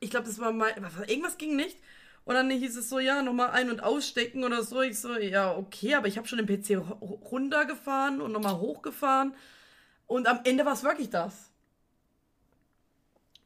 [0.00, 0.70] Ich glaube, das war mal.
[1.08, 1.78] Irgendwas ging nicht.
[2.24, 4.82] Und dann hieß es so, ja, nochmal ein- und ausstecken oder so.
[4.82, 9.34] Ich so, ja, okay, aber ich habe schon den PC ru- runtergefahren und nochmal hochgefahren.
[10.06, 11.50] Und am Ende war es wirklich das.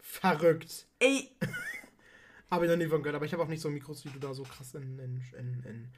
[0.00, 0.86] Verrückt.
[0.98, 1.30] Ey,
[2.50, 4.18] Habe ich noch nie von gehört, aber ich habe auch nicht so Mikros wie du
[4.18, 4.98] da so krass in.
[4.98, 5.92] in, in, in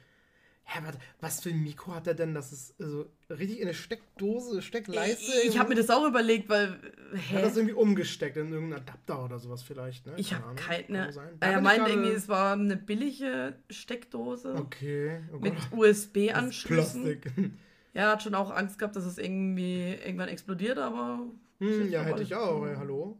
[0.65, 2.33] Hä, warte, was für ein Mikro hat er denn?
[2.33, 5.31] Das ist so richtig in eine Steckdose, Steckleiste.
[5.45, 6.69] ich habe mir das auch überlegt, weil.
[6.71, 7.59] Hat das Hä?
[7.59, 10.13] irgendwie umgesteckt in irgendeinen Adapter oder sowas vielleicht, ne?
[10.17, 11.11] Ich habe keine.
[11.39, 17.03] Da Er ich meinte irgendwie, es war eine billige Steckdose Okay, oh mit USB-Anschlüssen.
[17.03, 17.51] Plastik.
[17.93, 21.27] Ja, hat schon auch Angst gehabt, dass es irgendwie irgendwann explodiert, aber.
[21.59, 22.61] Hm, ja, hätte ich auch.
[22.61, 22.69] cool.
[22.69, 23.17] Ey, hallo?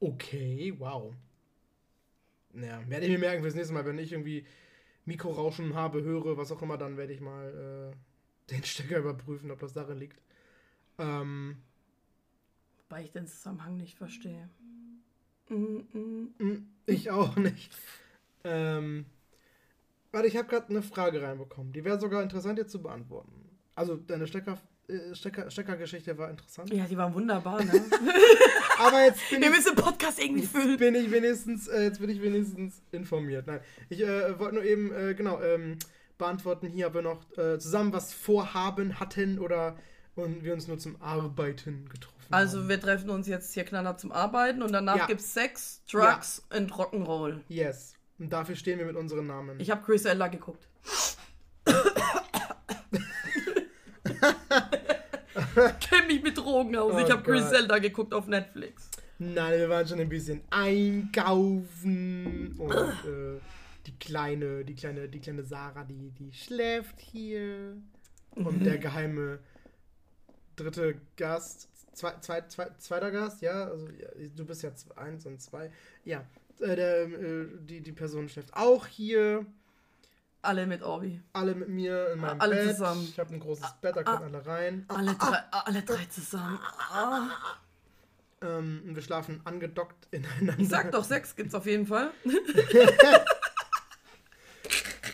[0.00, 1.14] Okay, wow.
[2.52, 4.44] Naja, werde ich mir merken fürs nächste Mal, wenn ich irgendwie
[5.08, 9.58] Mikrorauschen habe, höre, was auch immer, dann werde ich mal äh, den Stecker überprüfen, ob
[9.58, 10.20] das darin liegt.
[10.98, 11.56] Ähm,
[12.88, 14.48] Weil ich den Zusammenhang nicht verstehe.
[15.48, 16.34] Mm, mm.
[16.38, 17.74] mm, ich auch nicht.
[18.44, 19.06] Ähm,
[20.12, 21.72] warte, ich habe gerade eine Frage reinbekommen.
[21.72, 23.32] Die wäre sogar interessant jetzt zu beantworten.
[23.74, 24.58] Also deine Stecker,
[25.12, 26.72] Stecker, Steckergeschichte war interessant.
[26.72, 27.72] Ja, die waren wunderbar, ne?
[28.78, 30.78] Aber jetzt bin Wir ich, müssen den Podcast irgendwie füllen.
[30.78, 33.46] bin ich wenigstens, äh, jetzt bin ich wenigstens informiert.
[33.46, 35.78] Nein, ich äh, wollte nur eben äh, genau ähm,
[36.16, 39.76] beantworten hier, ob wir noch äh, zusammen was vorhaben hatten oder
[40.14, 42.68] und wir uns nur zum Arbeiten getroffen Also haben.
[42.70, 45.06] wir treffen uns jetzt hier knallhart zum Arbeiten und danach Ja.
[45.06, 47.40] gibt's Sex, Drugs und Rock'n'Roll.
[47.48, 47.94] Yes.
[48.18, 49.60] Und dafür stehen wir mit unseren Namen.
[49.60, 50.66] Ich habe Chris Ella geguckt.
[55.80, 56.94] Kenn mich mit Drogen aus.
[56.94, 57.22] Oh ich habe.
[57.22, 58.90] Griselda geguckt auf Netflix.
[59.18, 61.74] Nein, wir waren schon ein bisschen einkaufen
[62.56, 63.40] und äh,
[63.86, 67.76] die kleine, die kleine, die kleine Sarah, die, die schläft hier.
[68.36, 69.40] Und der geheime
[70.54, 75.40] dritte Gast, zwei, zwei, zwei, zweiter Gast, ja, also ja, du bist ja eins und
[75.40, 75.70] zwei,
[76.04, 76.24] ja,
[76.60, 79.46] äh, der, äh, die, die Person schläft auch hier,
[80.42, 81.20] Alle mit Orbi.
[81.32, 82.76] alle mit mir in meinem Alle Bett.
[82.76, 83.04] zusammen.
[83.10, 84.84] Ich habe ein großes Bett, da können alle rein.
[84.88, 86.58] Alle drei, alle drei zusammen.
[86.92, 87.28] Ah.
[88.40, 90.64] Ähm, wir schlafen angedockt ineinander.
[90.64, 92.12] Sag doch, Sex gibt's auf jeden Fall.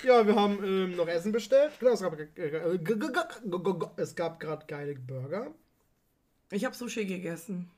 [0.04, 1.72] Ja, wir haben ähm, noch Essen bestellt.
[1.80, 2.78] Genau, es gab, äh,
[3.96, 5.50] es gab gerade geile Burger.
[6.50, 7.70] Ich habe Sushi gegessen.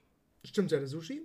[0.45, 1.23] Stimmt, sie hatte Sushi.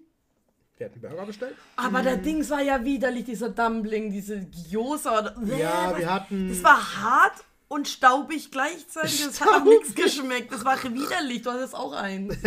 [0.82, 1.56] Wir hatten Burger bestellt.
[1.76, 5.36] Aber der Dings war ja widerlich, dieser Dumpling, diese Gyoza.
[5.46, 6.50] Ja, was- wir hatten.
[6.50, 7.36] Das war hart
[7.68, 9.24] und staubig gleichzeitig.
[9.24, 10.52] Das hat nach nichts geschmeckt.
[10.52, 11.44] Das war widerlich.
[11.44, 12.36] Du hattest auch eins.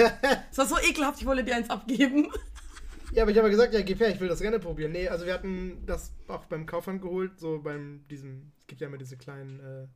[0.51, 2.29] Das war so ekelhaft, ich wollte dir eins abgeben.
[3.13, 4.91] Ja, aber ich habe ja gesagt, ja, gib her, ich will das gerne probieren.
[4.91, 8.89] Nee, also wir hatten das auch beim Kaufland geholt, so beim diesem, es gibt ja
[8.89, 9.89] immer diese kleinen,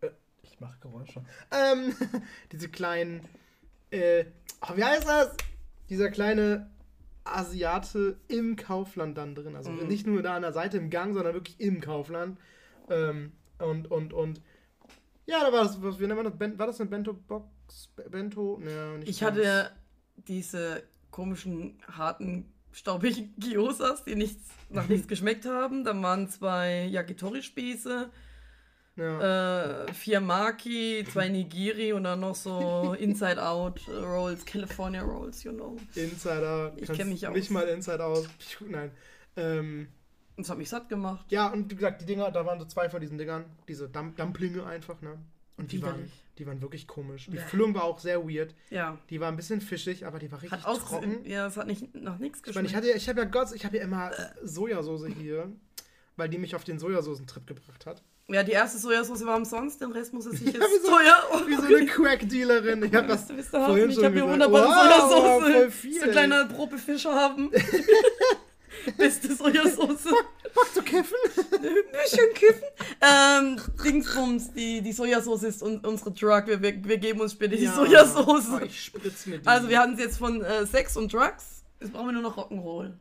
[0.00, 0.10] äh, äh
[0.42, 1.22] ich mache Geräusche.
[1.50, 1.94] Ähm,
[2.52, 3.20] diese kleinen,
[3.90, 4.24] äh,
[4.62, 5.36] oh, wie heißt das?
[5.90, 6.70] Dieser kleine
[7.24, 9.56] Asiate im Kaufland dann drin.
[9.56, 9.86] Also Mhm.
[9.88, 12.38] nicht nur da an der Seite im Gang, sondern wirklich im Kaufland.
[12.90, 14.40] Ähm, und, und, und,
[15.26, 16.58] ja, da war das, was, wie nennt man das?
[16.58, 17.90] War das eine Bento-Box?
[18.10, 18.60] Bento?
[18.66, 19.36] Ja, Ich ganz.
[19.36, 19.70] hatte
[20.16, 25.84] diese komischen, harten, staubigen Gyosas, die nichts, nach nichts geschmeckt haben.
[25.84, 28.10] Dann waren zwei Yakitori-Spieße,
[28.96, 29.84] ja.
[29.86, 35.76] äh, vier Maki, zwei Nigiri und dann noch so Inside-Out-Rolls, California Rolls, you know.
[35.94, 36.72] Insider.
[36.76, 37.34] Ich kannst kenn mich aus.
[37.34, 37.98] Nicht mal Inside.
[38.38, 38.90] Piu, Nein.
[39.36, 39.88] Ähm,
[40.36, 41.24] Das hat mich satt gemacht.
[41.30, 43.44] ja, und wie gesagt, die Dinger, da waren so zwei von diesen Dingern.
[43.68, 45.18] Diese Dump Dumplinge einfach, ne?
[45.56, 47.26] Und die waren, die waren wirklich komisch.
[47.30, 47.42] Die Ja.
[47.42, 48.54] Füllung war auch sehr weird.
[48.70, 48.98] Ja.
[49.10, 51.24] Die war ein bisschen fischig, aber die war richtig Hat auch, trocken.
[51.24, 52.70] ja, es hat nicht nach nichts Ich meine, geschmeckt.
[52.70, 54.10] ich, hatte, ja- ich habe ja Gott, ich habe ja immer
[54.42, 55.50] Sojasauce hier,
[56.16, 58.02] weil die mich auf den Sojasoßentrip gebracht hat.
[58.28, 61.46] Ja, die erste Sojasauce war umsonst, den Rest muss es sich jetzt wie so- teuer.
[61.46, 62.82] Wie so eine Crack-Dealerin.
[62.84, 65.42] Ich habe das Wisst ihr, vorhin ich schon habe hier wunderbare Wow, Sojasauce.
[65.52, 66.00] voll viel.
[66.00, 67.50] So kleine Probefische haben.
[68.96, 70.04] Beste Sojasauce.
[70.54, 71.16] Bock zu kiffen.
[71.52, 71.60] Ein
[71.92, 72.62] bisschen kiffen.
[73.00, 76.46] Ähm, Dingsbums, die, die Sojasauce ist un unsere Drug.
[76.46, 77.72] Wir, wir, wir geben uns später die Ja.
[77.74, 78.48] Sojasauce.
[78.54, 79.40] Oh, ich spritz die.
[79.44, 81.64] Also wir hatten es jetzt von äh, Sex und Drugs.
[81.80, 82.92] Jetzt brauchen wir nur noch Rock'n'Roll.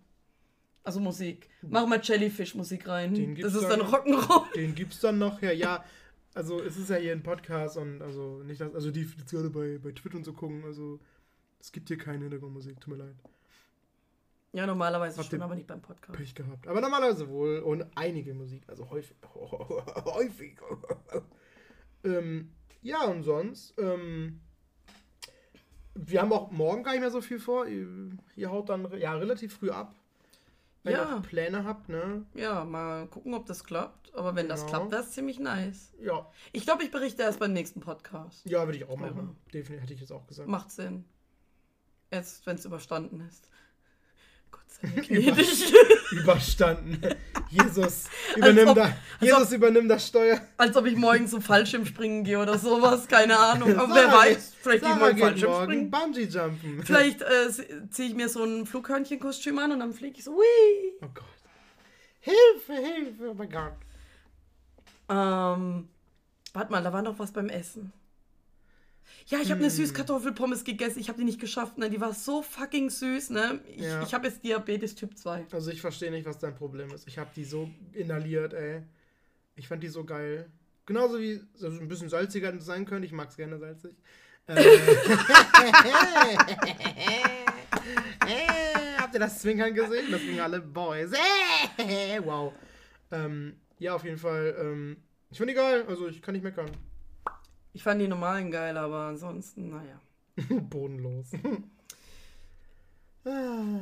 [0.83, 1.49] Also Musik.
[1.61, 3.35] Machen wir Jellyfish-Musik rein.
[3.35, 4.53] Das ist dann dann- Rock'n'Roll.
[4.55, 5.83] Den gibt's dann noch, ja, ja.
[6.33, 9.49] Also es ist ja hier ein Podcast und also nicht das, also die die gerade
[9.49, 10.99] bei, bei Twitter und so gucken, also
[11.59, 13.15] es gibt hier keine Hintergrundmusik, tut mir leid.
[14.53, 16.17] Ja, normalerweise Habt schon, aber nicht beim Podcast.
[16.17, 16.67] Pech gehabt.
[16.67, 19.15] Aber normalerweise wohl und einige Musik, also häufig.
[20.05, 20.57] häufig.
[22.03, 24.39] ähm, ja, und sonst, ähm,
[25.93, 27.67] wir haben auch morgen gar nicht mehr so viel vor.
[27.67, 27.87] Ihr,
[28.35, 29.95] ihr haut dann ja relativ früh ab.
[30.83, 31.09] Wenn Ja.
[31.11, 32.25] ihr auch Pläne habt, ne?
[32.33, 34.13] Ja, mal gucken, ob das klappt.
[34.15, 34.69] Aber wenn das Genau.
[34.77, 35.93] klappt, wäre es ziemlich nice.
[36.01, 38.45] Ja, Ich glaube, ich berichte erst beim nächsten Podcast.
[38.45, 39.35] ja, würde ich auch machen.
[39.45, 39.51] Ja.
[39.53, 40.49] Definitiv hätte ich jetzt auch gesagt.
[40.49, 41.05] Macht Sinn.
[42.11, 43.49] Jetzt, wenn es überstanden ist.
[45.09, 45.41] Über-.
[46.11, 46.99] Überstanden.
[47.49, 48.05] Jesus,
[48.35, 50.41] übernimm ob- da, Jesus übernimm das Steuer.
[50.57, 53.07] Als ob ich morgen zum Fallschirmspringen gehe oder sowas.
[53.07, 53.77] Keine Ahnung.
[53.77, 55.91] Aber wer weiß, vielleicht gehe ich morgen Fallschirmspringen.
[55.91, 56.83] Bungee Jumpen.
[56.83, 57.49] Vielleicht äh,
[57.89, 60.43] ziehe ich mir so ein Flughörnchenkostüm an und dann fliege ich so, hui.
[61.01, 61.25] Oh Gott.
[62.19, 63.73] Hilfe, Hilfe, oh mein Gott.
[65.09, 65.89] Ähm,
[66.53, 67.91] warte mal, da war noch was beim Essen.
[69.27, 69.75] Ja, ich habe eine Hm.
[69.75, 70.99] Süßkartoffelpommes gegessen.
[70.99, 71.89] Ich habe die nicht geschafft, ne?
[71.89, 73.59] Die war so fucking süß, ne?
[73.75, 74.03] Ich, Ja.
[74.03, 75.45] ich habe jetzt Diabetes Typ 2.
[75.51, 77.07] Also ich verstehe nicht, was dein Problem ist.
[77.07, 78.81] Ich habe die so inhaliert, ey.
[79.55, 80.49] Ich fand die so geil.
[80.85, 83.03] Genauso wie also ein bisschen salziger sein können.
[83.03, 83.91] Ich mag es gerne salzig.
[84.47, 84.77] Äh, äh,
[88.97, 90.11] habt ihr das Zwinkern gesehen?
[90.11, 91.11] Das ging alle Boys.
[91.77, 92.53] Äh, wow.
[93.11, 94.55] Ähm, ja, auf jeden Fall.
[94.59, 94.97] Ähm,
[95.29, 95.85] ich finde die geil.
[95.87, 96.69] Also ich kann nicht meckern.
[97.73, 99.99] Ich fand die normalen geil, aber ansonsten, naja.
[100.69, 101.27] Bodenlos.
[103.25, 103.79] ah.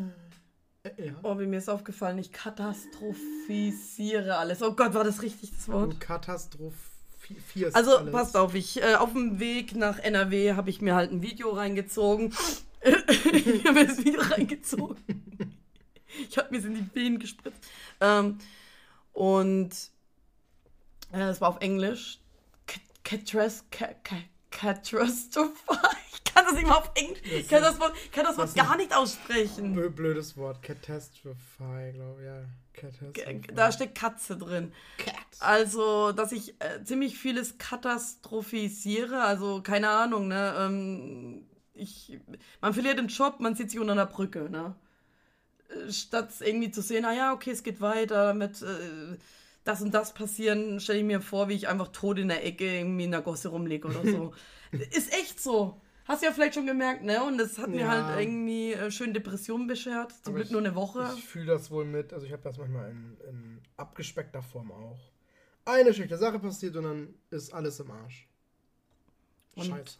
[0.83, 1.13] Äh, ja.
[1.23, 4.61] Oh, wie mir ist aufgefallen, ich katastrophisiere alles.
[4.61, 5.91] Oh Gott, war das richtig das Wort?
[5.93, 8.11] Du katastrophierst Also, alles.
[8.13, 11.49] passt auf, ich, äh, auf dem Weg nach NRW habe ich mir halt ein Video
[11.51, 12.33] reingezogen.
[12.81, 14.97] ich habe mir das Video reingezogen.
[16.29, 17.61] Ich habe mir es in die Venen gespritzt.
[17.99, 18.37] Ähm,
[19.13, 19.71] und
[21.11, 22.18] äh, es war auf Englisch.
[24.51, 25.53] Catastrophe.
[26.11, 27.19] Ich kann das nicht mal auf Englisch.
[27.31, 29.75] Ich kann das Wort, kann das Wort gar nicht aussprechen.
[29.75, 30.61] Blö- Blödes Wort.
[30.61, 32.25] Catastrophe, glaube ich.
[32.27, 32.45] Ja.
[32.73, 33.53] Catastrophe.
[33.53, 34.71] Da steckt Katze drin.
[34.97, 35.15] Cat.
[35.39, 40.53] Also, dass ich äh, ziemlich vieles katastrophisiere, also keine Ahnung, ne?
[40.59, 42.19] Ähm, ich,
[42.61, 44.75] man verliert den Job, man sitzt sich unter einer Brücke, ne?
[45.69, 49.17] Äh, Statt irgendwie zu sehen, ah ja, okay, es geht weiter mit äh,
[49.63, 52.65] das und das passieren, stelle ich mir vor, wie ich einfach tot in der Ecke
[52.79, 54.33] irgendwie in der Gosse rumlege oder so.
[54.71, 55.79] Ist echt so.
[56.05, 57.23] Hast du ja vielleicht schon gemerkt, ne?
[57.23, 57.89] Und das hat mir Ja.
[58.07, 60.11] halt irgendwie äh, schön Depressionen beschert.
[60.23, 61.07] Zum Glück nur eine Woche.
[61.15, 62.13] Ich fühle das wohl mit.
[62.13, 64.99] Also ich habe das manchmal in, in abgespeckter Form auch.
[65.65, 68.27] Eine schlechte Sache passiert und dann ist alles im Arsch.
[69.55, 69.97] Und Scheiße.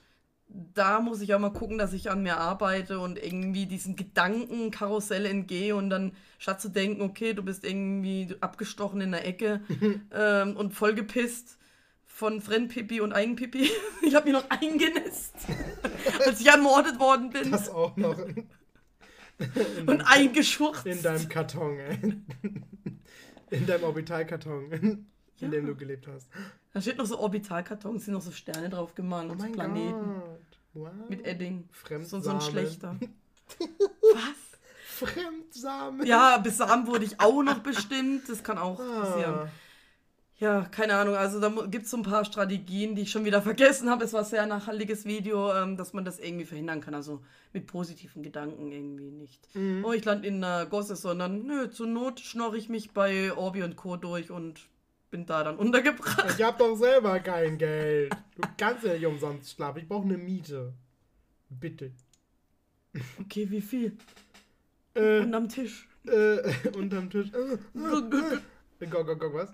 [0.52, 5.26] Da muss ich auch mal gucken, dass ich an mir arbeite und irgendwie diesen Gedankenkarussell
[5.28, 9.62] entgehe und dann statt zu denken, okay, du bist irgendwie abgestochen in der Ecke
[10.12, 11.58] ähm, und vollgepisst
[12.06, 13.70] von Fremdpipi und Eigenpipi.
[14.02, 15.36] Ich habe mich noch eingenässt,
[16.26, 18.48] als ich ermordet worden bin Das auch noch in,
[19.38, 20.86] in, und deinem, eingeschurzt.
[20.88, 22.00] in deinem Karton, ey.
[23.52, 25.06] In deinem Orbitalkarton, in
[25.38, 25.48] Ja.
[25.50, 26.28] dem du gelebt hast.
[26.74, 30.39] Da steht noch so Orbitalkartons, sind noch so Sterne drauf gemalt und so Planeten Gott.
[30.74, 30.92] Wow.
[31.10, 31.68] mit Edding.
[31.72, 32.24] So, Fremdsamen.
[32.24, 32.96] so ein schlechter.
[34.14, 34.50] Was?
[35.08, 36.06] Fremdsamen.
[36.06, 38.28] Ja, bis Samen wurde ich auch noch bestimmt.
[38.30, 39.34] Das kann auch passieren.
[39.34, 39.50] Ah.
[40.40, 41.16] Ja, keine Ahnung.
[41.16, 44.06] Also da gibt es so ein paar Strategien, die ich schon wieder vergessen habe.
[44.06, 46.94] Es war ein sehr nachhaltiges Video, ähm, dass man das irgendwie verhindern kann.
[46.94, 49.54] Also mit positiven Gedanken irgendwie nicht.
[49.54, 49.84] Mhm.
[49.84, 53.64] Oh, ich lande in einer Gosse, sondern nö, zur Not schnorre ich mich bei Orbi
[53.64, 53.98] und Co.
[53.98, 54.62] durch und
[55.12, 56.26] bin da dann untergebracht.
[56.38, 58.14] Ich hab doch selber kein Geld.
[58.36, 59.80] Du kannst ja nicht umsonst schlafen.
[59.80, 60.74] Ich brauche eine Miete.
[61.50, 61.92] Bitte.
[63.20, 63.98] Okay, wie viel?
[64.94, 65.88] Äh, Und am Tisch.
[66.08, 67.30] äh, unterm Tisch.
[67.34, 67.58] Äh,
[68.88, 69.54] go, go, go, was?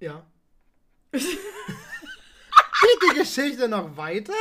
[0.00, 0.24] Ja.
[1.12, 1.22] Geht
[3.02, 4.32] die Geschichte noch weiter?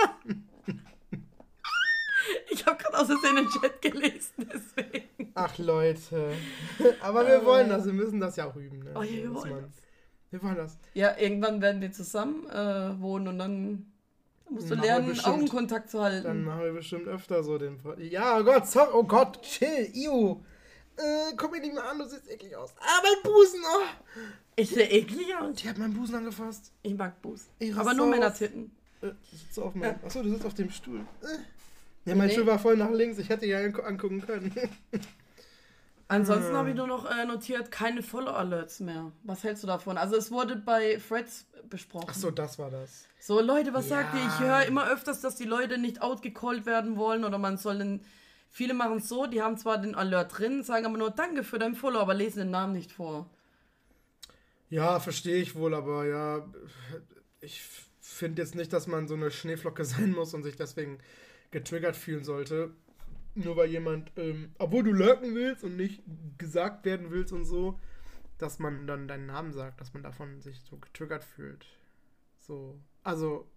[2.54, 5.32] Ich habe gerade aus Versehen den Chat gelesen, deswegen.
[5.36, 6.34] Ach, Leute.
[7.02, 7.86] Aber wir wollen das.
[7.86, 8.80] Wir müssen das ja auch üben.
[8.80, 8.92] Ne?
[8.96, 9.74] Oh ja, wir wollen man-
[10.32, 10.78] Wir wollen das.
[10.94, 13.86] Ja, irgendwann werden wir zusammen äh, wohnen und dann
[14.50, 15.28] musst du Machen lernen, bestimmt.
[15.36, 16.26] Augenkontakt zu halten.
[16.28, 17.78] Dann machen wir bestimmt öfter so den.
[17.78, 18.90] Pod- Ja, oh Gott, sorry.
[18.94, 19.90] Oh Gott, chill.
[19.94, 20.42] Iu.
[20.98, 22.74] Äh, guck mich nicht mehr an, du siehst eklig aus.
[22.82, 23.62] Ah, mein Busen.
[23.64, 24.20] Oh.
[24.58, 25.56] Ich sehe eklig aus.
[25.56, 26.74] Die hat meinen Busen angefasst.
[26.84, 27.14] Ich mag.
[27.60, 28.08] Ich Aber nur.
[28.08, 28.72] Männertitten.
[29.02, 29.96] Äh, ich sitze auf meinem.
[30.04, 31.00] Achso, du sitzt auf dem Stuhl.
[31.22, 31.38] Äh.
[32.06, 32.34] Ja, mein Nee.
[32.34, 33.18] Stuhl war voll nach links.
[33.20, 34.52] Ich hätte ja angu- angucken können.
[36.08, 39.12] Ansonsten habe ich nur noch äh, notiert, keine Follow-Alerts mehr.
[39.24, 39.98] Was hältst du davon?
[39.98, 42.10] Also es wurde bei Threads besprochen.
[42.10, 43.06] Achso, das war das.
[43.20, 44.20] So, Leute, was sagt ihr?
[44.20, 44.28] Ja.
[44.28, 48.02] Ich höre immer öfters, dass die Leute nicht outgecallt werden wollen oder man soll den...
[48.50, 51.58] Viele machen es so, die haben zwar den Alert drin, sagen aber nur Danke für
[51.60, 53.30] dein Follow, aber lesen den Namen nicht vor.
[54.70, 56.46] Ja, verstehe ich wohl, aber ja,
[57.40, 57.62] ich
[58.02, 61.00] finde jetzt nicht, dass man so eine Schneeflocke sein muss und sich deswegen
[61.52, 62.72] getriggert fühlen sollte.
[63.36, 66.04] Nur weil jemand, ähm, obwohl du lurken willst und nicht
[66.38, 67.80] gesagt werden willst und so,
[68.38, 71.66] dass man dann deinen Namen sagt, dass man davon sich so getriggert fühlt.
[72.40, 73.48] So, also,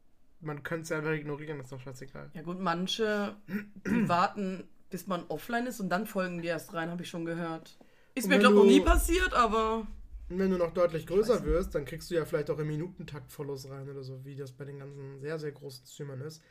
[0.41, 2.31] man könnte es ja einfach ignorieren, ist doch scheißegal.
[2.35, 3.37] Ja gut, manche,
[3.85, 7.79] warten, bis man offline ist und dann folgen die erst rein, habe ich schon gehört.
[8.15, 9.87] Ist Und mir, glaube ich, noch nie passiert, aber...
[10.29, 13.33] Und wenn du noch deutlich größer wirst, dann kriegst du ja vielleicht auch im Minutentakt
[13.33, 16.43] Follows rein oder so, wie das bei den ganzen sehr, sehr großen Streamern ist.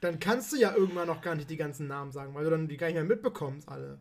[0.00, 2.68] Dann kannst du ja irgendwann noch gar nicht die ganzen Namen sagen, weil du dann
[2.68, 3.98] die gar nicht mehr mitbekommst, alle.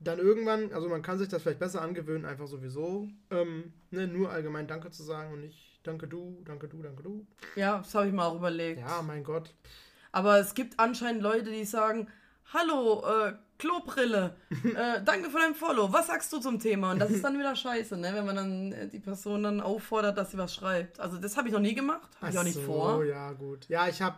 [0.00, 4.30] Dann irgendwann, also man kann sich das vielleicht besser angewöhnen, einfach sowieso, ähm, ne, nur
[4.30, 7.26] allgemein Danke zu sagen und nicht Danke du, Danke du, Danke du.
[7.56, 8.80] Ja, das habe ich mir auch überlegt.
[8.80, 9.54] Ja, mein Gott.
[10.12, 12.08] Aber es gibt anscheinend Leute, die sagen,
[12.52, 16.92] hallo, äh, Klobrille, äh, danke für dein Follow, was sagst du zum Thema?
[16.92, 18.12] Und das ist dann wieder scheiße, ne?
[18.14, 21.00] wenn man dann äh, die Person dann auffordert, dass sie was schreibt.
[21.00, 23.04] Also das habe ich noch nie gemacht, habe ich auch nicht so, vor.
[23.04, 23.68] ja, gut.
[23.68, 24.16] Ja, ich habe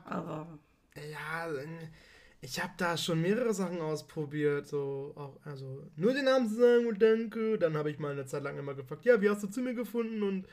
[1.12, 1.48] Ja,
[2.40, 6.86] ich habe da schon mehrere Sachen ausprobiert, so auch, also nur den Namen zu sagen
[6.86, 7.58] und danke.
[7.58, 9.74] Dann habe ich mal eine Zeit lang immer gefragt, ja, wie hast du zu mir
[9.74, 10.22] gefunden?
[10.22, 10.46] Und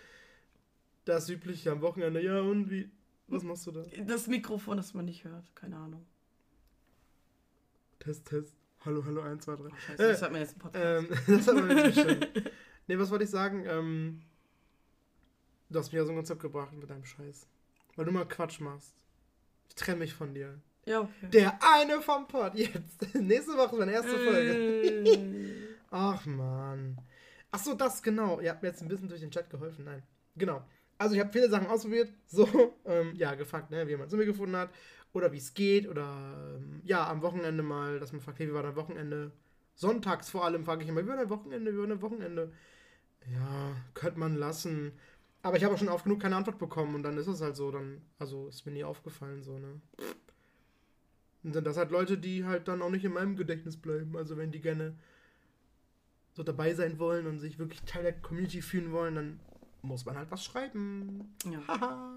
[1.05, 2.89] das übliche am Wochenende, ja, und wie,
[3.27, 3.83] was machst du da?
[4.05, 6.05] das Mikrofon, das man nicht hört, keine Ahnung.
[7.99, 8.55] Test, Test.
[8.85, 9.69] Hallo, hallo, 1, 2, 3.
[9.69, 11.09] Scheiße, das hat mir jetzt ein Podcast.
[11.09, 12.27] Ähm, das hat man wirklich schön.
[12.87, 13.63] Nee, was wollte ich sagen?
[13.65, 14.21] Ähm,
[15.69, 17.47] du hast mich ja so ein Konzept gebracht mit deinem Scheiß.
[17.95, 19.02] Weil du mal Quatsch machst.
[19.75, 20.59] Ich trenne mich von dir.
[20.85, 21.29] Ja, okay.
[21.31, 23.15] Der eine vom Pod jetzt.
[23.15, 24.53] Nächste Woche ist meine erste Folge.
[24.53, 25.49] Äh,
[25.91, 26.97] Ach man.
[27.51, 28.39] Ach so, das genau.
[28.39, 29.85] Ihr habt mir jetzt ein bisschen durch den Chat geholfen.
[29.85, 30.03] Nein.
[30.35, 30.63] Genau.
[30.99, 32.11] Also ich habe viele Sachen ausprobiert.
[32.27, 32.47] So,
[32.85, 34.69] ähm, ja, gefragt, ne, wie man zu mir gefunden hat.
[35.13, 35.87] Oder wie es geht.
[35.87, 39.31] Oder ähm, ja, am Wochenende mal, dass man fragt, hey, wie war dein Wochenende?
[39.73, 41.73] Sonntags vor allem frage ich immer, wie war dein Wochenende?
[41.73, 42.51] Wie war dein Wochenende?
[43.31, 44.91] Ja, könnte man lassen.
[45.43, 47.55] Aber ich habe auch schon oft genug keine Antwort bekommen und dann ist es halt
[47.55, 49.79] so, dann, also ist mir nie aufgefallen, so, ne?
[51.43, 54.17] Und sind das halt Leute, die halt dann auch nicht in meinem Gedächtnis bleiben.
[54.17, 54.95] Also wenn die gerne
[56.31, 59.39] so dabei sein wollen und sich wirklich Teil der Community fühlen wollen, dann
[59.81, 61.35] muss man halt was schreiben.
[61.45, 61.59] ja.
[61.67, 62.13] Haha.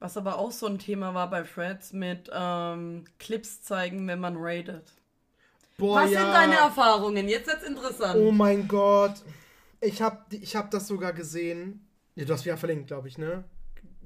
[0.00, 4.36] Was aber auch so ein Thema war bei Freds mit ähm, Clips zeigen, wenn man
[4.38, 4.90] raidet.
[5.76, 6.22] Boah, Was ja.
[6.22, 7.28] sind deine Erfahrungen?
[7.28, 8.16] Jetzt wird's interessant.
[8.16, 9.22] Oh mein Gott.
[9.80, 11.86] Ich hab, die- ich hab das sogar gesehen.
[12.14, 13.44] Ja, du hast wieder verlinkt, glaube ich, ne?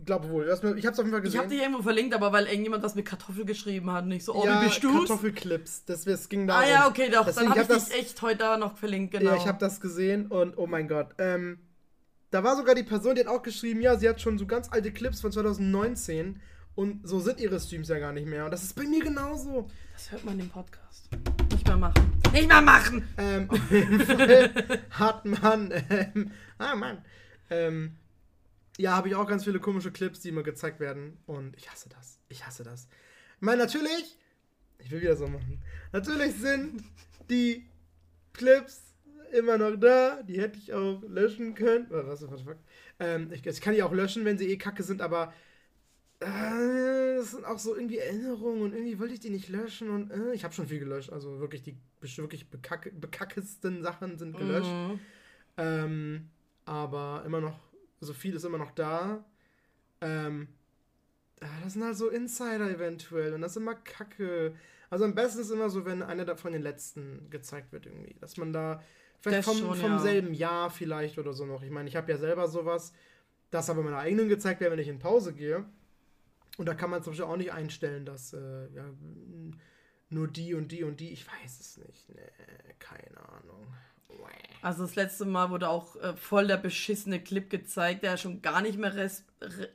[0.05, 0.45] Glaube wohl.
[0.62, 1.41] Mir- Ich hab's auf jeden Fall ich gesehen.
[1.41, 4.07] habe dich irgendwo verlinkt, aber weil irgendjemand das mit Kartoffel geschrieben hat.
[4.07, 5.09] Nicht so, oh, ja, wie bist du's?
[5.09, 5.85] Kartoffelclips.
[5.87, 6.62] Das, das ging darum.
[6.64, 7.25] Ah ja, okay, doch.
[7.25, 9.31] Deswegen, dann ich habe hab ich dich echt heute da noch verlinkt, genau.
[9.31, 11.09] Ja, ich habe das gesehen und oh mein Gott.
[11.18, 11.59] Ähm,
[12.31, 14.68] da war sogar die Person, die hat auch geschrieben, ja, sie hat schon so ganz
[14.70, 16.41] alte Clips von 2019
[16.75, 18.45] und so sind ihre Streams ja gar nicht mehr.
[18.45, 19.68] Und das ist bei mir genauso.
[19.95, 21.09] das hört man im Podcast.
[21.64, 22.20] Nicht mehr machen.
[22.34, 23.08] Nicht mehr machen!
[23.16, 23.48] Ähm,
[24.90, 27.02] hat man, ähm, ah Mann,
[27.48, 27.96] ähm,
[28.76, 31.88] ja, habe ich auch ganz viele komische Clips, die mir gezeigt werden und ich hasse
[31.88, 32.18] das.
[32.28, 32.86] Ich hasse das.
[33.36, 34.18] Ich meine, natürlich,
[34.76, 35.62] ich will wieder so machen,
[35.92, 36.84] natürlich sind
[37.30, 37.66] die
[38.34, 38.82] Clips
[39.32, 41.86] immer noch da, die hätte ich auch löschen können.
[41.86, 42.56] Oder was, was, was,
[43.00, 45.32] ähm, ich, ich kann die auch löschen, wenn sie eh kacke sind, aber
[46.20, 50.10] äh, das sind auch so irgendwie Erinnerungen und irgendwie wollte ich die nicht löschen und
[50.10, 51.10] äh, ich habe schon viel gelöscht.
[51.10, 54.70] Also wirklich die wirklich bekacke, bekackesten Sachen sind gelöscht.
[54.70, 55.00] Mhm.
[55.56, 56.30] Ähm,
[56.66, 57.58] aber immer noch,
[58.00, 59.24] also viel ist immer noch da.
[60.00, 60.48] Ähm,
[61.40, 64.54] ah, das sind halt so Insider eventuell und das ist immer kacke.
[64.90, 68.14] Also am besten ist immer so, wenn einer davon den letzten gezeigt wird irgendwie.
[68.20, 68.82] Dass man da
[69.20, 69.98] vielleicht Das vom, schon, vom ja.
[69.98, 71.62] selben Jahr vielleicht oder so noch.
[71.62, 72.92] Ich meine, ich habe ja selber sowas,
[73.50, 75.64] das aber meiner eigenen gezeigt wird, wenn ich in Pause gehe.
[76.57, 78.84] Und da kann man zum Beispiel auch nicht einstellen, dass äh, ja,
[80.09, 81.11] nur die und die und die.
[81.11, 82.09] Ich weiß es nicht.
[82.11, 83.66] Nee, keine Ahnung.
[84.62, 88.62] Also das letzte Mal wurde auch äh, voll der beschissene Clip gezeigt, der schon gar
[88.62, 89.68] nicht mehr res re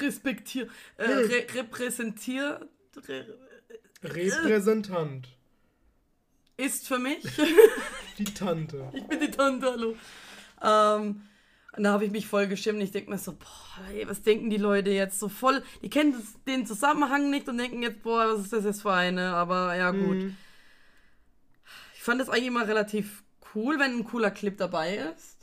[0.00, 2.66] respektiert, äh, re repräsentiert
[3.06, 3.38] re
[4.02, 5.28] Repräsentant.
[6.56, 7.24] ist für mich.
[8.18, 8.90] Die Tante.
[8.92, 9.96] ich bin die Tante, hallo.
[10.60, 11.22] Ähm,
[11.74, 12.82] und da habe ich mich voll geschämt.
[12.82, 15.62] Ich denke mir so, boah, ey, was denken die Leute jetzt so voll?
[15.82, 18.92] Die kennen das, den Zusammenhang nicht und denken jetzt, boah, was ist das jetzt für
[18.92, 19.34] eine?
[19.34, 20.16] Aber ja, gut.
[20.16, 20.36] Mhm.
[21.94, 23.22] Ich fand es eigentlich immer relativ
[23.54, 25.38] cool, wenn ein cooler Clip dabei ist.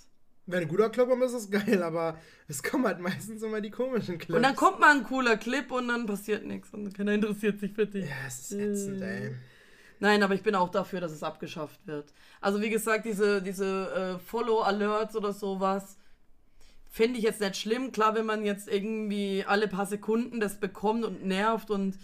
[0.46, 2.18] Wenn ein guter Club ist, ist es geil, aber
[2.48, 4.36] es kommen halt meistens immer die komischen Clips.
[4.36, 7.72] Und dann kommt mal ein cooler Clip und dann passiert nichts und keiner interessiert sich
[7.74, 8.06] für dich.
[8.06, 9.36] Ja, es ist ätzend, ey.
[10.00, 12.14] Nein, aber ich bin auch dafür, dass es abgeschafft wird.
[12.42, 15.99] Also wie gesagt, diese, diese äh, Follow-Alerts oder sowas
[16.90, 17.92] fände ich jetzt nicht schlimm.
[17.92, 21.98] Klar, wenn man jetzt irgendwie alle paar Sekunden das bekommt und nervt und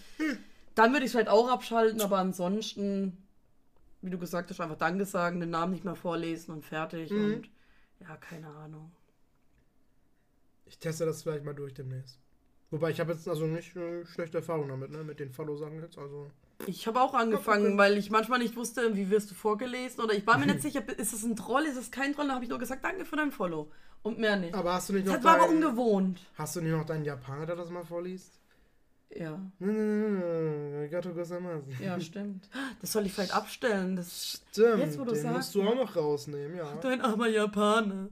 [0.75, 3.17] dann würde ich es vielleicht auch abschalten, aber ansonsten,
[4.01, 7.25] wie du gesagt hast, einfach Danke sagen, den Namen nicht mehr vorlesen und fertig Mhm.
[7.36, 7.49] und
[8.01, 8.91] ja, keine Ahnung.
[10.65, 12.19] Ich teste das vielleicht mal durch demnächst.
[12.71, 15.03] Wobei ich habe jetzt also nicht äh, schlechte Erfahrungen damit, ne?
[15.03, 15.97] Mit den Follow-Sachen jetzt.
[15.97, 16.29] Also.
[16.65, 17.77] Ich habe auch angefangen, Okay.
[17.77, 20.81] weil ich manchmal nicht wusste, wie wirst du vorgelesen oder ich war mir nicht sicher,
[20.97, 22.27] ist es ein Troll, ist es kein Troll?
[22.27, 23.71] Da habe ich nur gesagt, danke für dein Follow
[24.06, 24.53] und mehr nicht.
[24.53, 26.20] Aber hast du nicht noch Das war aber deinen, ungewohnt.
[26.38, 28.39] Hast du nicht noch deinen Japaner, der das mal vorliest?
[29.10, 29.39] Ja,
[30.89, 31.64] gozaimasu.
[31.82, 32.49] ja, stimmt.
[32.82, 33.95] Das soll ich vielleicht abstellen.
[33.95, 35.70] Das Stimmt, Jetzt, wo du den sagst, musst du ne?
[35.70, 36.76] auch noch rausnehmen, ja.
[36.82, 38.10] dein armer Japaner.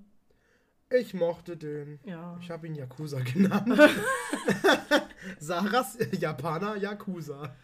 [0.89, 1.99] Ich mochte den.
[2.05, 2.37] Ja.
[2.41, 3.77] Ich habe ihn Yakuza genannt.
[5.39, 7.55] Sarahs Japaner Yakuza.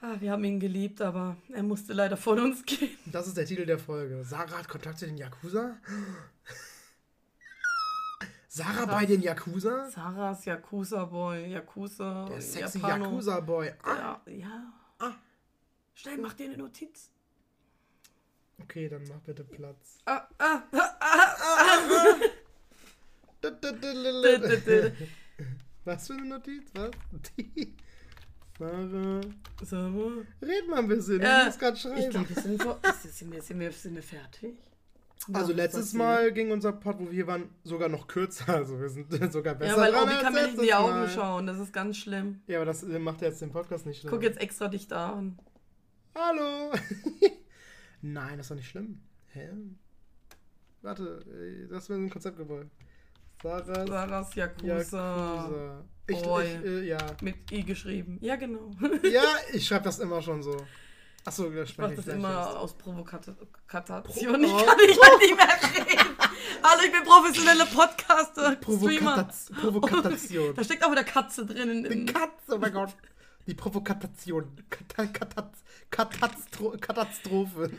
[0.00, 2.96] Ah, wir haben ihn geliebt, aber er musste leider von uns gehen.
[3.06, 4.24] Das ist der Titel der Folge.
[4.24, 5.76] Sarah hat Kontakt zu den Yakuza?
[8.56, 9.90] Sarah bei den Yakuza?
[9.90, 12.26] Sarahs Yakuza Boy, Yakuza.
[12.30, 13.04] Der sexy Japano.
[13.04, 13.72] Yakuza Boy.
[13.82, 13.96] Ah,
[14.26, 14.72] Ja, ja.
[14.98, 15.12] Ah.
[15.94, 17.10] Schnell, mach dir eine Notiz.
[18.62, 19.98] okay, dann mach bitte Platz.
[20.06, 22.14] Ah, ah, ah, ah.
[25.84, 26.64] Was für eine Notiz?
[26.74, 26.90] Was?
[28.58, 29.20] Sarah.
[29.62, 30.24] Sarah.
[30.42, 31.20] Red mal ein bisschen.
[31.20, 32.10] Äh, ich muss gerade Ich schreiben.
[32.10, 34.56] glaube, vor- ist- sind, wir, sind, wir, sind wir fertig?
[35.32, 38.48] Also Ja, letztes Mal ging unser Pod, wo wir hier waren, sogar noch kürzer.
[38.54, 41.08] Also wir sind sogar besser Ja, weil Obi kann mir nicht in die Augen Mal.
[41.08, 41.46] schauen.
[41.46, 42.40] Das ist ganz schlimm.
[42.46, 44.12] Ja, aber das äh, macht jetzt den Podcast nicht Ich schlimm.
[44.12, 45.38] guck jetzt extra dich da an.
[46.14, 46.72] Hallo.
[48.02, 49.00] Nein, das ist doch nicht schlimm.
[49.32, 49.48] Hä?
[50.82, 52.68] Warte, das wäre ein Konzept gewollt.
[53.42, 54.66] Sarahs Sarahs Yakuza.
[54.66, 55.84] Yakuza.
[56.08, 56.98] Ich, ich, äh, ja.
[57.20, 58.18] Mit I geschrieben.
[58.20, 58.70] Ja, genau.
[59.02, 59.22] ja,
[59.52, 60.56] ich schreibe das immer schon so.
[61.26, 63.34] Achso, das Ich mach spreche das gleich immer aus Provokation.
[63.36, 63.46] Pro-
[64.14, 64.32] Ich Oh.
[64.32, 65.48] kann nicht mal nicht mehr
[65.86, 66.16] reden.
[66.62, 68.56] Hallo, ich bin professionelle Podcaster, Streamer.
[68.60, 69.56] Provokatation.
[69.58, 70.54] Provokation.
[70.56, 71.84] Da steckt auch wieder Katze drin.
[71.84, 72.94] In, Die Katze, oh mein Gott.
[73.46, 74.50] Die Provokation.
[75.90, 77.70] Katastro Katastrophe.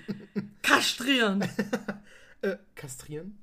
[0.62, 1.42] kastrieren.
[2.42, 3.38] äh, kastrieren?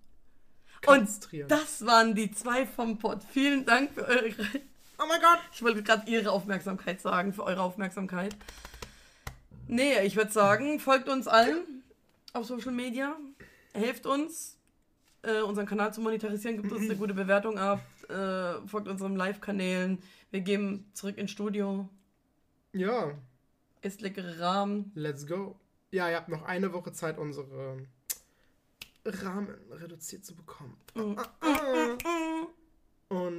[0.87, 1.49] Und Kastrieren.
[1.49, 3.23] das waren die zwei vom Pod.
[3.31, 4.27] Vielen Dank für eure.
[4.99, 5.39] oh mein Gott.
[5.53, 8.37] Ich wollte gerade Ihre Aufmerksamkeit sagen, für eure Aufmerksamkeit.
[9.67, 11.83] Nee, ich würde sagen, folgt uns allen
[12.33, 13.17] auf Social Media.
[13.73, 14.57] Helft uns,
[15.23, 16.61] äh, unseren Kanal zu monetarisieren.
[16.61, 17.83] Gibt uns eine gute Bewertung ab.
[18.09, 19.99] Äh, folgt unseren Live-Kanälen.
[20.31, 21.89] Wir gehen zurück ins Studio.
[22.73, 23.12] Ja,
[23.83, 24.91] Isst leckere Rahmen.
[24.95, 25.57] let's go.
[25.91, 27.77] Ja, ihr habt noch eine Woche Zeit, unsere
[29.05, 30.77] Rahmen reduziert zu bekommen.
[30.95, 31.15] Mm.
[31.19, 31.97] Ah, ah.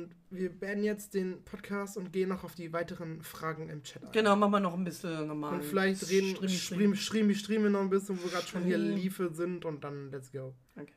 [0.05, 4.03] Und wir beenden jetzt den Podcast und gehen noch auf die weiteren Fragen im Chat
[4.03, 4.11] ein.
[4.11, 5.55] Genau, machen wir noch ein bisschen normal.
[5.55, 8.77] Und vielleicht reden, Streamy, stream, streamy, streamy noch ein bisschen, wo wir gerade schon hier.
[8.77, 10.53] Liefe sind und dann let's go.
[10.75, 10.93] Okay.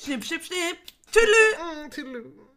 [0.00, 0.78] Schnipp, schnipp, schnipp.
[1.10, 1.86] Tschüss.
[1.86, 2.49] Mm, tüdelü.